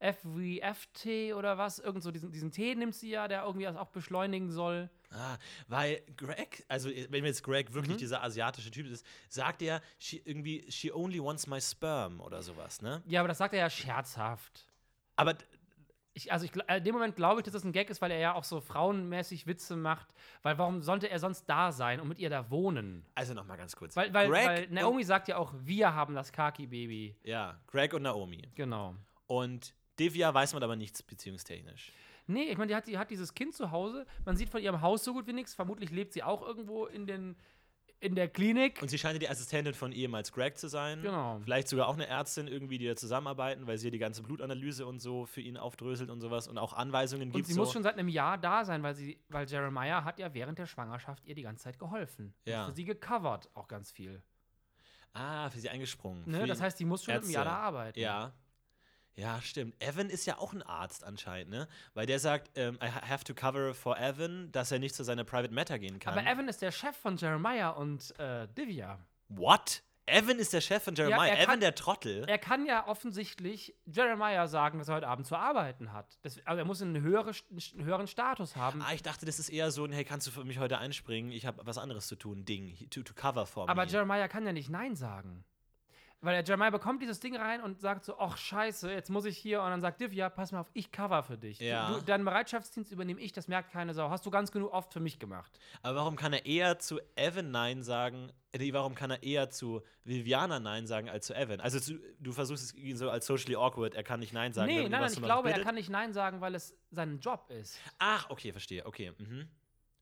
[0.00, 3.88] FWFT oder was, irgend so diesen, diesen Tee nimmt sie ja, der irgendwie das auch
[3.88, 4.90] beschleunigen soll.
[5.10, 5.36] Ah,
[5.68, 7.74] weil Greg, also wenn jetzt Greg Mhm.
[7.74, 12.42] wirklich dieser asiatische Typ ist, sagt er she, irgendwie, she only wants my sperm oder
[12.42, 13.02] sowas, ne?
[13.06, 14.66] Ja, aber das sagt er ja scherzhaft.
[15.16, 15.34] Aber
[16.16, 18.12] Ich, also ich, äh, in dem Moment glaube ich, dass das ein Gag ist, weil
[18.12, 20.14] er ja auch so frauenmäßig Witze macht.
[20.42, 23.04] Weil warum sollte er sonst da sein und mit ihr da wohnen?
[23.14, 23.96] also noch mal ganz kurz.
[23.96, 27.16] Weil, weil, Greg weil Naomi sagt ja auch, wir haben das Kaki-Baby.
[27.24, 28.48] Ja, Greg und Naomi.
[28.54, 28.94] Genau.
[29.26, 31.92] Und Divya weiß man aber nichts beziehungstechnisch.
[32.26, 34.06] Nee, ich meine, die hat, die hat dieses Kind zu Hause.
[34.24, 35.54] Man sieht von ihrem Haus so gut wie nichts.
[35.54, 37.36] Vermutlich lebt sie auch irgendwo in, den,
[38.00, 38.80] in der Klinik.
[38.82, 41.00] Und sie scheint die Assistentin von ehemals Greg zu sein.
[41.02, 41.40] Genau.
[41.42, 44.84] Vielleicht sogar auch eine Ärztin irgendwie, die da zusammenarbeiten, weil sie ja die ganze Blutanalyse
[44.86, 47.46] und so für ihn aufdröselt und sowas und auch Anweisungen Und gibt.
[47.46, 47.60] sie so.
[47.62, 50.66] muss schon seit einem Jahr da sein, weil, sie, weil Jeremiah hat ja während der
[50.66, 52.34] Schwangerschaft ihr die ganze Zeit geholfen.
[52.44, 52.64] Ja.
[52.64, 54.22] Und für sie gecovert auch ganz viel.
[55.14, 56.22] ah, für sie eingesprungen.
[56.30, 56.40] Ne?
[56.40, 57.28] Für Das heißt, sie muss schon Ärzte.
[57.28, 57.98] im Jahr da arbeiten.
[57.98, 58.32] Ja.
[59.16, 59.74] Ja, stimmt.
[59.80, 61.68] Evan ist ja auch ein Arzt anscheinend, ne?
[61.94, 65.04] Weil der sagt, ähm, I ha- have to cover for Evan, dass er nicht zu
[65.04, 66.18] seiner Private Matter gehen kann.
[66.18, 68.98] Aber Evan ist der Chef von Jeremiah und äh, Divya.
[69.28, 69.82] What?
[70.06, 71.28] Evan ist der Chef von Jeremiah.
[71.28, 72.24] er Evan kann- der Trottel.
[72.28, 76.18] Er kann ja offensichtlich Jeremiah sagen, dass er heute Abend zu arbeiten hat.
[76.22, 78.82] Das, also er muss einen, höhere, einen höheren Status haben.
[78.82, 81.30] ah, ich dachte, das ist eher so ein, hey, kannst du für mich heute einspringen?
[81.32, 82.76] Ich habe was anderes zu tun, Ding.
[82.90, 83.90] To, to cover for Aber me.
[83.90, 85.44] Jeremiah kann ja nicht Nein sagen.
[86.24, 89.36] Weil der Jeremiah bekommt dieses Ding rein und sagt so, ach scheiße, jetzt muss ich
[89.36, 89.60] hier.
[89.62, 91.60] Und dann sagt Divya, pass mal auf, ich cover für dich.
[91.60, 91.90] Ja.
[91.92, 94.08] Du, deinen Bereitschaftsdienst übernehme ich, das merkt keine Sau.
[94.10, 95.58] Hast du ganz genug oft für mich gemacht.
[95.82, 98.32] Aber warum kann er eher zu Evan Nein sagen?
[98.52, 101.60] äh, Warum kann er eher zu Viviana Nein sagen als zu Evan?
[101.60, 104.68] Also zu, du versuchst es ihn so als socially awkward, er kann nicht Nein sagen.
[104.68, 107.78] nee, nein, nein, ich glaube, er kann nicht Nein sagen, weil es sein Job ist.
[107.98, 108.86] Ach, okay, verstehe.
[108.86, 109.12] Okay.
[109.18, 109.48] Mhm.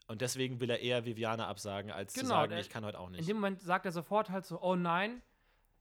[0.07, 2.99] Und deswegen will er eher Viviana absagen, als zu Genau, sagen, der- ich kann heute
[3.01, 3.21] auch nicht.
[3.21, 5.23] In dem Moment sagt er sofort halt so, oh nein,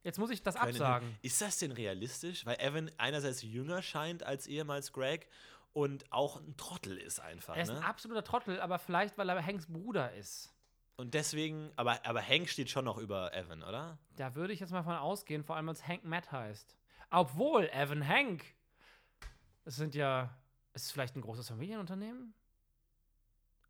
[0.03, 1.17] jetzt muss ich das Können- absagen.
[1.21, 2.45] Ist das denn realistisch?
[2.45, 5.27] Weil Evan einerseits jünger scheint als ehemals Greg
[5.73, 7.55] und auch ein Trottel ist einfach.
[7.55, 7.85] Er ist ein Ne?
[7.85, 10.53] absoluter Trottel, aber vielleicht, weil er Hanks Bruder ist.
[10.97, 13.97] Und deswegen, aber, aber Hank steht schon noch über Evan, oder?
[14.17, 16.75] Da würde ich jetzt mal von ausgehen, vor allem als Hank Matt heißt.
[17.09, 18.43] Obwohl, Evan Hank.
[19.65, 20.29] Das sind ja
[20.73, 22.33] Ist es vielleicht ein großes Familienunternehmen?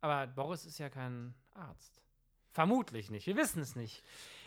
[0.00, 2.00] Aber Boris ist ja kein Arzt.
[2.50, 3.26] Vermutlich nicht.
[3.26, 4.02] Wir wissen es nicht.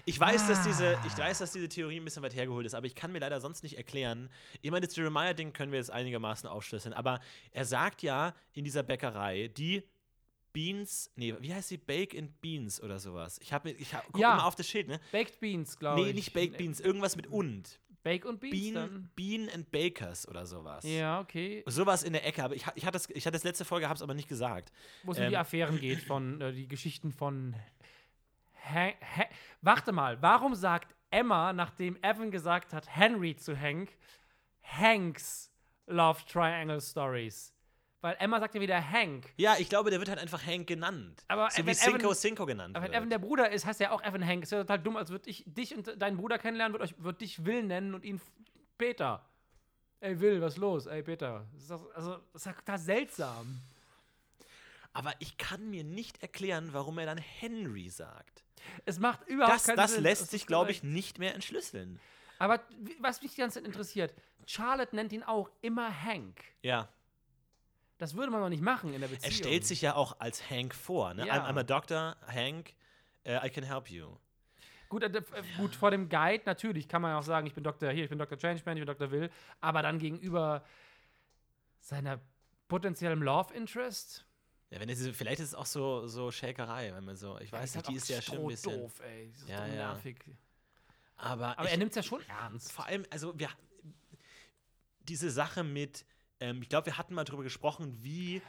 [0.08, 1.04] Ich weiß, dass diese, Ah.
[1.08, 3.42] ich weiß, dass diese Theorie ein bisschen weit hergeholt ist, aber ich kann mir leider
[3.42, 4.30] sonst nicht erklären.
[4.62, 7.20] Ich meine, das Jeremiah-Ding können wir jetzt einigermaßen aufschlüsseln, aber
[7.52, 9.84] er sagt ja in dieser Bäckerei, die
[10.54, 11.78] Beans, nee, wie heißt die?
[11.78, 13.40] Bake and Beans oder sowas.
[13.42, 14.34] Ich habe ich hab, guck Ja.
[14.36, 15.02] immer auf das Schild, ne?
[15.12, 16.08] Baked Beans, glaube ich.
[16.08, 17.80] Nee, nicht Baked Beans, irgendwas mit und.
[18.04, 19.10] Bake und Beans Bean, dann?
[19.16, 20.86] Bean and Bakers oder sowas.
[20.88, 21.64] Ja, okay.
[21.66, 24.04] Sowas in der Ecke, aber ich, ich, hatte das, ich hatte das letzte Folge, hab's
[24.04, 24.72] aber nicht gesagt.
[25.04, 25.32] Wo es um Ähm.
[25.32, 27.56] die Affären geht, von äh, die Geschichten von.
[28.74, 29.26] Ha ha
[29.62, 33.90] Warte mal, warum sagt Emma, nachdem Evan gesagt hat, Henry zu Hank,
[34.64, 35.52] Hanks
[35.88, 37.54] Love Triangle Stories?
[38.02, 39.34] Weil Emma sagt ja wieder Hank.
[39.38, 41.24] Ja, ich glaube, der wird halt einfach Hank genannt.
[41.28, 42.94] Aber so wie wenn Cinco Evan- Cinco genannt Aber wenn.
[42.94, 44.44] Evan der Bruder ist, heißt er ja auch Evan Hank.
[44.44, 47.46] Ist ja total dumm, als würde ich dich und deinen Bruder kennenlernen, würde würd dich
[47.46, 48.22] Will nennen und ihn
[48.78, 49.26] Peter.
[50.02, 50.86] Ey, Will, was ist los?
[50.86, 51.48] Ey, Peter.
[51.54, 53.62] Das ist doch, also, das ist total seltsam.
[54.94, 58.44] Aber ich kann mir nicht erklären, warum er dann Henry sagt.
[58.86, 60.04] Es macht überhaupt Das, keinen das Sinn.
[60.04, 62.00] lässt ist sich, glaube ich, nicht mehr entschlüsseln.
[62.40, 62.60] Aber
[63.00, 64.14] was mich die ganze Zeit interessiert,
[64.46, 66.42] Charlotte nennt ihn auch immer Hank.
[66.62, 66.90] Ja.
[67.98, 69.32] Das würde man doch nicht machen in der Beziehung.
[69.32, 71.14] Er stellt sich ja auch als Hank vor.
[71.14, 71.28] Ne?
[71.28, 71.36] Ja.
[71.36, 72.74] I'm, I'm a doctor, Hank,
[73.26, 74.18] uh, I can help you.
[74.90, 75.24] Gut, äh, äh,
[75.58, 77.90] gut, vor dem Guide natürlich kann man ja auch sagen, ich bin Dr.
[77.92, 78.38] hier, ich bin Dr.
[78.38, 79.10] Changeman, ich bin Dr.
[79.12, 80.64] Will, aber dann gegenüber
[81.80, 82.20] seiner
[82.68, 84.25] potenziellen Love Interest.
[84.76, 87.76] Ja, wenn es, vielleicht ist es auch so, so Shakerei, wenn man so, ich weiß
[87.76, 88.82] nicht, die ist ja schon ein bisschen.
[88.82, 89.30] doof, ey.
[89.32, 89.74] Das ist Ja, ja.
[89.94, 90.20] nervig.
[91.16, 92.74] Aber, Aber ich, er nimmt es ja schon ernst.
[92.74, 93.48] vor allem, also wir,
[95.00, 96.06] diese Sache mit,
[96.42, 98.42] ähm, ich glaube, wir hatten mal drüber gesprochen, wie,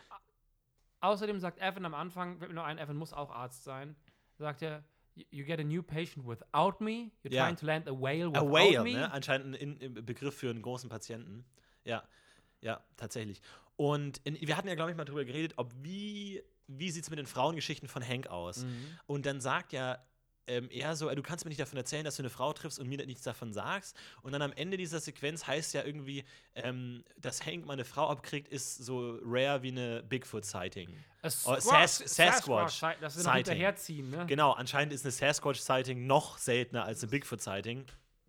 [0.98, 3.94] Außerdem sagt Evan am Anfang, fällt mir nur ein, Evan muss auch Arzt sein,
[4.36, 4.82] sagt er,
[5.30, 7.44] you get a new patient without me, you're Ja.
[7.44, 8.94] trying to land a whale a without whale, me.
[8.94, 9.12] ne?
[9.12, 11.44] anscheinend ein, ein Begriff für einen großen Patienten.
[11.84, 12.02] Ja,
[12.62, 13.40] ja, tatsächlich.
[13.76, 17.10] Und in, wir hatten ja, glaube ich, mal drüber geredet, ob wie, wie sieht es
[17.10, 18.64] mit den Frauengeschichten von Hank aus?
[18.64, 18.98] Mhm.
[19.06, 19.98] Und dann sagt ja
[20.48, 22.88] ähm, er so, du kannst mir nicht davon erzählen, dass du eine Frau triffst und
[22.88, 23.96] mir nichts davon sagst.
[24.22, 26.24] Und dann am Ende dieser Sequenz heißt ja irgendwie,
[26.54, 30.88] ähm, dass Hank mal eine Frau abkriegt, ist so rare wie eine Bigfoot-Sighting.
[31.24, 33.54] Oh, Squash- Sas- Sasquatch Das wir noch Sighting.
[33.54, 34.24] hinterherziehen, ne?
[34.26, 37.84] Genau, anscheinend ist eine Sasquatch-Sighting noch seltener als eine Bigfoot-Sighting.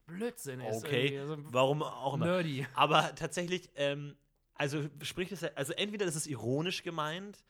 [0.08, 2.26] Blödsinn ist Okay, also warum auch immer.
[2.26, 2.66] nerdy.
[2.74, 4.18] Aber tatsächlich, ähm,
[4.58, 7.44] also spricht es, also entweder das ist ironisch gemeint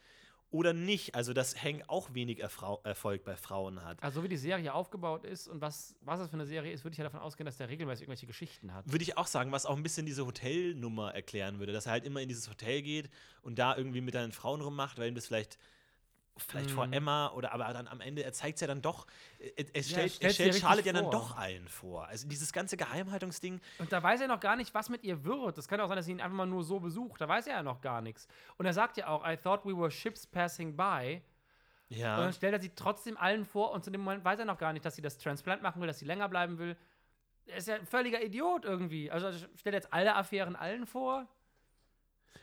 [0.50, 1.16] oder nicht.
[1.16, 4.02] Also, dass Hank auch wenig Erfrau Erfolg bei Frauen hat.
[4.02, 6.84] Also, so wie die Serie aufgebaut ist und was, was es für eine Serie ist,
[6.84, 8.90] würde ich ja davon ausgehen, dass der regelmäßig irgendwelche Geschichten hat.
[8.92, 12.06] Würde ich auch sagen, was auch ein bisschen diese Hotelnummer erklären würde, dass er halt
[12.06, 13.10] immer in dieses Hotel geht
[13.42, 15.58] und da irgendwie mit seinen Frauen rummacht, weil ihm das vielleicht
[16.42, 16.94] vielleicht vor Mhm.
[16.94, 19.08] Emma oder aber dann am Ende er zeigt es ja dann doch
[19.40, 22.08] er, er stellt, er stellt Charlotte ja dann doch allen vor.
[22.08, 25.58] Also dieses ganze Geheimhaltungsding, Und da weiß er noch gar nicht, was mit ihr wird.
[25.58, 27.22] Das kann auch sein, dass sie ihn einfach mal nur so besucht.
[27.22, 28.28] Da weiß er ja noch gar nichts.
[28.58, 31.22] Und er sagt ja auch, I thought we were ships passing by.
[31.90, 32.18] Und ja.
[32.18, 34.74] dann stellt er sie trotzdem allen vor und zu dem Moment weiß er noch gar
[34.74, 36.76] nicht, dass sie das Transplant machen will, dass sie länger bleiben will.
[37.46, 39.10] Er ist ja ein völliger Idiot irgendwie.
[39.10, 41.28] Also stellt er jetzt alle Affären allen vor.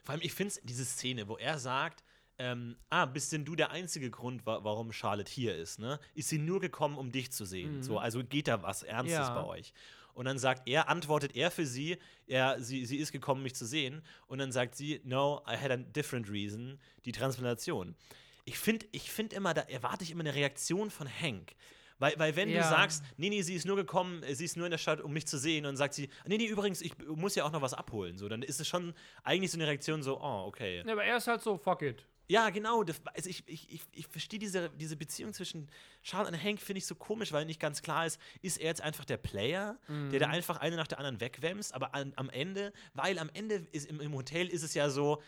[0.02, 2.03] Vor allem, ich finde diese Szene, wo er sagt,
[2.38, 6.00] ähm, ah, bist denn du der einzige Grund, wa warum Charlotte hier ist, ne?
[6.14, 7.82] Ist sie nur gekommen, um dich zu sehen?
[7.82, 9.34] So, also geht da was Ernstes Mhm.
[9.36, 9.42] Ja.
[9.42, 9.72] bei euch?
[10.14, 11.96] Und dann sagt er, antwortet er für sie,
[12.28, 14.02] er, sie, sie ist gekommen, mich zu sehen.
[14.28, 17.96] Und dann sagt sie, no, I had a different reason, die Transplantation.
[18.44, 21.54] Ich finde ich find immer, da erwarte ich immer eine Reaktion von Hank.
[21.98, 22.62] Weil, weil wenn Ja.
[22.62, 25.00] du sagst, nee, nee, sie ist nur gekommen, äh, sie ist nur in der Stadt,
[25.00, 27.52] um mich zu sehen, und dann sagt sie, nee, nee, übrigens, ich muss ja auch
[27.52, 28.18] noch was abholen.
[28.18, 30.82] So, dann ist es schon eigentlich so eine Reaktion so, oh, okay.
[30.86, 32.04] Ja, aber er ist halt so, fuck it.
[32.28, 32.82] Ja, genau.
[32.84, 35.68] das- Also ich, ich, ich, ich verstehe diese, diese Beziehung zwischen
[36.02, 38.80] Charlotte und Hank, finde ich so komisch, weil nicht ganz klar ist, ist er jetzt
[38.80, 39.78] einfach der Player,
[40.10, 43.66] der da einfach eine nach der anderen wegwämst, aber an, am Ende, weil am Ende
[43.72, 45.22] ist im, im Hotel ist es ja so,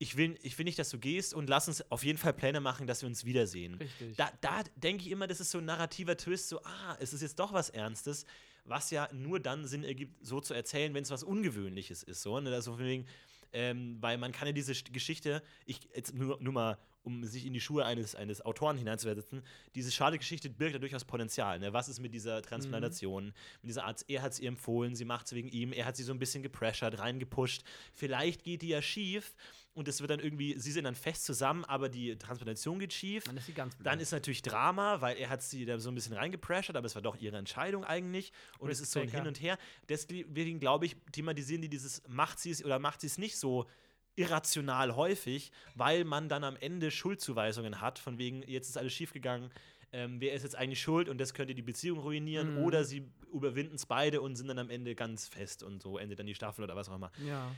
[0.00, 2.60] ich will, ich will nicht, dass du gehst und lass uns auf jeden Fall Pläne
[2.60, 3.74] machen, dass wir uns wiedersehen.
[3.74, 4.16] Richtig.
[4.16, 7.22] Da, da denke ich immer, das ist so ein narrativer Twist, so, ah, es ist
[7.22, 8.24] jetzt doch was Ernstes,
[8.64, 12.22] was ja nur dann Sinn ergibt, so zu erzählen, wenn es was Ungewöhnliches ist.
[12.22, 12.52] So, ne?
[12.54, 13.06] also von wegen,
[13.52, 17.52] ähm, weil man kann ja diese Geschichte, ich jetzt nur, nur mal, um sich in
[17.52, 19.42] die Schuhe eines, eines Autoren hineinzusetzen,
[19.74, 21.58] diese schade Geschichte birgt ja durchaus Potenzial.
[21.58, 21.72] Ne?
[21.72, 23.32] Was ist mit dieser Transplantation,
[23.62, 25.96] mit dieser Arzt, er hat es ihr empfohlen, sie macht es wegen ihm, er hat
[25.96, 27.62] sie so ein bisschen gepressured, reingepusht.
[27.92, 29.34] Vielleicht geht die ja schief
[29.78, 33.24] und es wird dann irgendwie, sie sind dann fest zusammen, aber die Transplantation geht schief.
[33.24, 33.86] Dann ist sie ganz blöd.
[33.86, 36.96] Dann ist natürlich Drama, weil er hat sie da so ein bisschen reingepressured, aber es
[36.96, 38.32] war doch ihre Entscheidung eigentlich.
[38.58, 39.08] Und es ist so ein.
[39.08, 39.56] Hin und Her.
[39.88, 43.66] Deswegen, glaube ich, thematisieren die dieses, macht sie es oder macht sie es nicht so
[44.18, 49.50] irrational häufig, weil man dann am Ende Schuldzuweisungen hat, von wegen, jetzt ist alles schiefgegangen,
[49.92, 52.64] ähm, wer ist jetzt eigentlich schuld und das könnte die Beziehung ruinieren Mhm.
[52.64, 56.18] oder sie überwinden es beide und sind dann am Ende ganz fest und so endet
[56.18, 57.10] dann die Staffel oder was auch immer.
[57.24, 57.50] ja.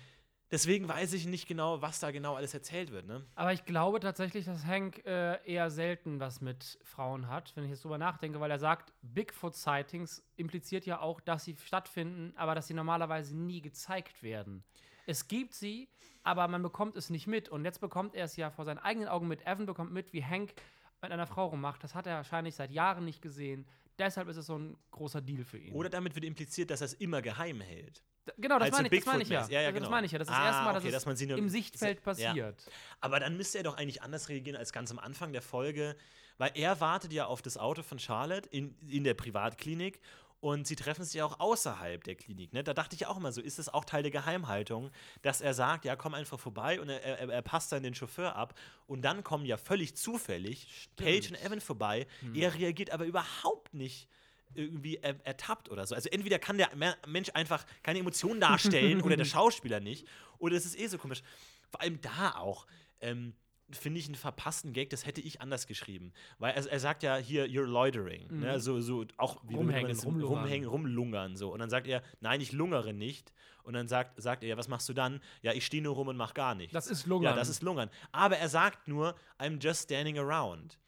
[0.52, 3.24] Deswegen weiß ich nicht genau, was da genau alles erzählt wird, ne?
[3.36, 7.70] Aber ich glaube tatsächlich, dass Hank äh, eher selten was mit Frauen hat, wenn ich
[7.70, 12.66] jetzt drüber nachdenke, weil er sagt, Bigfoot-Sightings impliziert ja auch, dass sie stattfinden, aber dass
[12.66, 14.64] sie normalerweise nie gezeigt werden.
[15.06, 15.88] Es gibt sie,
[16.30, 17.48] aber man bekommt es nicht mit.
[17.48, 19.42] Und jetzt bekommt er es ja vor seinen eigenen Augen mit.
[19.46, 20.54] Evan bekommt mit, wie Hank
[21.02, 21.82] mit einer Frau rummacht.
[21.82, 23.66] Das hat er wahrscheinlich seit Jahren nicht gesehen.
[23.98, 25.74] Deshalb ist es so ein großer Deal für ihn.
[25.74, 28.02] Oder damit wird impliziert, dass er es immer geheim hält.
[28.38, 29.46] Genau, das meine so ich, das meine ich ja.
[29.48, 29.84] Ja, ja, Also genau.
[29.86, 30.18] Das meine ich ja.
[30.18, 31.98] Das ist das Ah, erste Mal, dass okay, es dass man sie nur- im Sichtfeld
[31.98, 32.02] Ja.
[32.04, 32.70] passiert.
[33.00, 35.96] Aber dann müsste er doch eigentlich anders reagieren als ganz am Anfang der Folge,
[36.38, 40.00] weil er wartet ja auf das Auto von Charlotte in, in der Privatklinik
[40.40, 42.52] und sie treffen sich auch außerhalb der Klinik.
[42.52, 42.64] Ne?
[42.64, 44.90] Da dachte ich auch immer so, ist das auch Teil der Geheimhaltung,
[45.22, 48.34] dass er sagt, ja, komm einfach vorbei und er, er, er passt dann den Chauffeur
[48.36, 52.06] ab und dann kommen ja völlig zufällig Paige und Evan vorbei.
[52.34, 54.08] Er reagiert aber überhaupt nicht
[54.54, 55.94] irgendwie er, ertappt oder so.
[55.94, 60.06] Also entweder kann der Me- Mensch einfach keine Emotionen darstellen oder der Schauspieler nicht
[60.38, 61.22] oder es ist eh so komisch.
[61.70, 62.66] Vor allem da auch.
[63.00, 63.34] Ähm,
[63.72, 66.12] Finde ich einen verpassten Gag, das hätte ich anders geschrieben.
[66.38, 68.26] Weil er, er sagt ja hier, you're loitering.
[68.40, 68.60] Ne?
[68.60, 70.38] So, so auch wie Rumhängen, rumlungern.
[70.38, 71.36] rumhängen, rumlungern.
[71.36, 71.52] So.
[71.52, 73.32] Und dann sagt er, nein, ich lungere nicht.
[73.62, 75.20] Und dann sagt, sagt er, ja, was machst du dann?
[75.42, 76.72] Ja, ich stehe nur rum und mach gar nichts.
[76.72, 77.32] Das ist Lungern.
[77.32, 77.90] Ja, das ist Lungern.
[78.12, 80.78] Aber er sagt nur, I'm just standing around.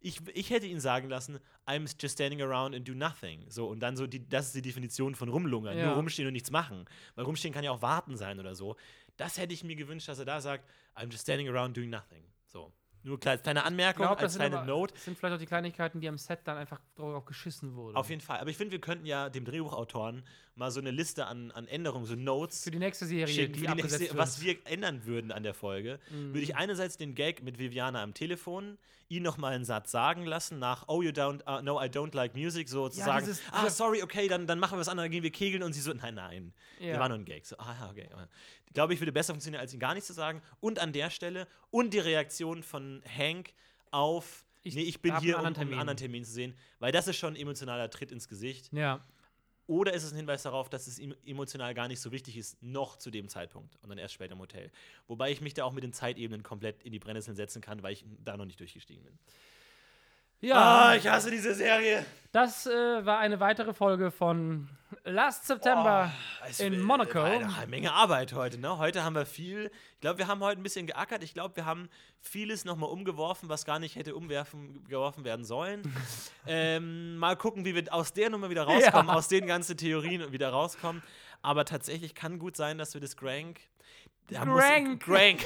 [0.00, 3.44] Ich, ich hätte ihn sagen lassen, I'm just standing around and do nothing.
[3.48, 5.76] So, und dann so, die, das ist die Definition von rumlungern.
[5.76, 5.86] Ja.
[5.86, 6.84] Nur rumstehen und nichts machen.
[7.16, 8.76] Weil rumstehen kann ja auch warten sein oder so.
[9.18, 10.64] Das hätte ich mir gewünscht, dass er da sagt,
[10.96, 12.24] I'm just standing around doing nothing.
[12.46, 12.72] So.
[13.02, 14.94] Nur kleine, kleine Anmerkung glaube, das als kleine aber, Note.
[14.94, 17.96] das sind vielleicht auch die Kleinigkeiten, die am Set dann einfach drauf geschissen wurden.
[17.96, 18.38] Auf jeden Fall.
[18.38, 20.24] Aber ich finde, wir könnten ja dem Drehbuchautoren
[20.58, 23.60] mal so eine Liste an, an Änderungen, so Notes Für die nächste Serie, schicken, die
[23.66, 24.16] die nächste, wird.
[24.16, 28.12] was wir ändern würden an der Folge, würde ich einerseits den Gag mit Viviana am
[28.14, 28.76] Telefon,
[29.08, 32.14] ihn noch mal einen Satz sagen lassen nach Oh you don't, uh, no I don't
[32.14, 34.88] like music, so zu Ja, sagen, dieses- ah sorry, okay, dann, dann machen wir was
[34.88, 36.90] anderes, dann gehen wir kegeln und sie so, nein, nein, Ja.
[36.90, 37.46] das war nur ein Gag.
[37.46, 38.08] So, ah, okay.
[38.66, 40.42] Ich glaube, ich würde besser funktionieren, als ihn gar nichts zu sagen.
[40.60, 43.54] Und an der Stelle und die Reaktion von Hank
[43.90, 45.78] auf Ich nee, ich bin hier, einen um, um anderen einen Termin.
[45.80, 48.70] anderen Termin zu sehen, weil das ist schon ein emotionaler Tritt ins Gesicht.
[48.72, 49.00] ja.
[49.68, 52.96] Oder ist es ein Hinweis darauf, dass es emotional gar nicht so wichtig ist, noch
[52.96, 54.72] zu dem Zeitpunkt und dann erst später im Hotel?
[55.06, 57.92] Wobei ich mich da auch mit den Zeitebenen komplett in die Brennnesseln setzen kann, weil
[57.92, 59.18] ich da noch nicht durchgestiegen bin.
[60.40, 62.04] Ja, Ah, ich hasse diese Serie.
[62.32, 64.68] das äh, war eine weitere Folge von
[65.04, 66.12] Last September
[66.48, 67.20] Es in Monaco.
[67.20, 68.78] Eine Menge Arbeit heute, ne?
[68.78, 69.70] Heute haben wir viel.
[69.94, 71.22] Ich glaube, wir haben heute ein bisschen geackert.
[71.24, 71.88] Ich glaube, wir haben
[72.20, 75.82] vieles nochmal umgeworfen, was gar nicht hätte umwerfen, geworfen werden sollen.
[76.46, 79.14] ähm, mal gucken, wie wir aus der Nummer wieder rauskommen, Ja.
[79.14, 81.02] aus den ganzen Theorien wieder rauskommen.
[81.42, 83.60] Aber tatsächlich kann gut sein, dass wir das Grank.
[84.30, 84.62] da muss-
[85.00, 85.44] Grank.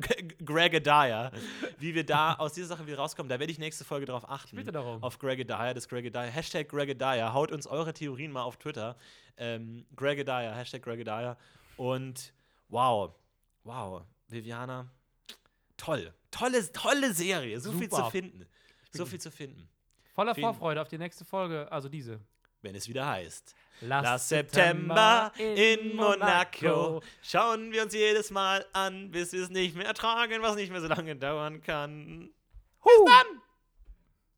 [0.00, 0.36] Grank.
[0.44, 1.32] Gregadiah,
[1.78, 4.56] wie wir da aus dieser Sache wieder rauskommen, da werde ich nächste Folge darauf achten.
[4.56, 5.02] bitte darum.
[5.02, 6.22] Auf Gregadiah, das Gregadiah.
[6.22, 7.32] Hashtag Gregadiah.
[7.32, 8.96] Haut uns eure Theorien mal auf Twitter.
[9.36, 11.36] Ähm, Gregadiah, Hashtag Gregadiah.
[11.76, 12.32] Und
[12.68, 13.14] wow,
[13.64, 14.90] wow, Viviana,
[15.76, 16.12] toll.
[16.30, 17.60] Tolle, tolle Serie.
[17.60, 18.04] So viel Super.
[18.04, 18.46] zu finden.
[18.90, 19.68] So viel zu finden.
[20.14, 22.20] Voller Vorfreude auf die nächste Folge, also diese.
[22.64, 23.54] Wenn es wieder heißt.
[23.82, 27.02] Last, Last September in Monaco.
[27.22, 30.80] Schauen wir uns jedes Mal an, bis wir es nicht mehr ertragen, was nicht mehr
[30.80, 32.30] so lange dauern kann.
[32.82, 33.43] Bis dann!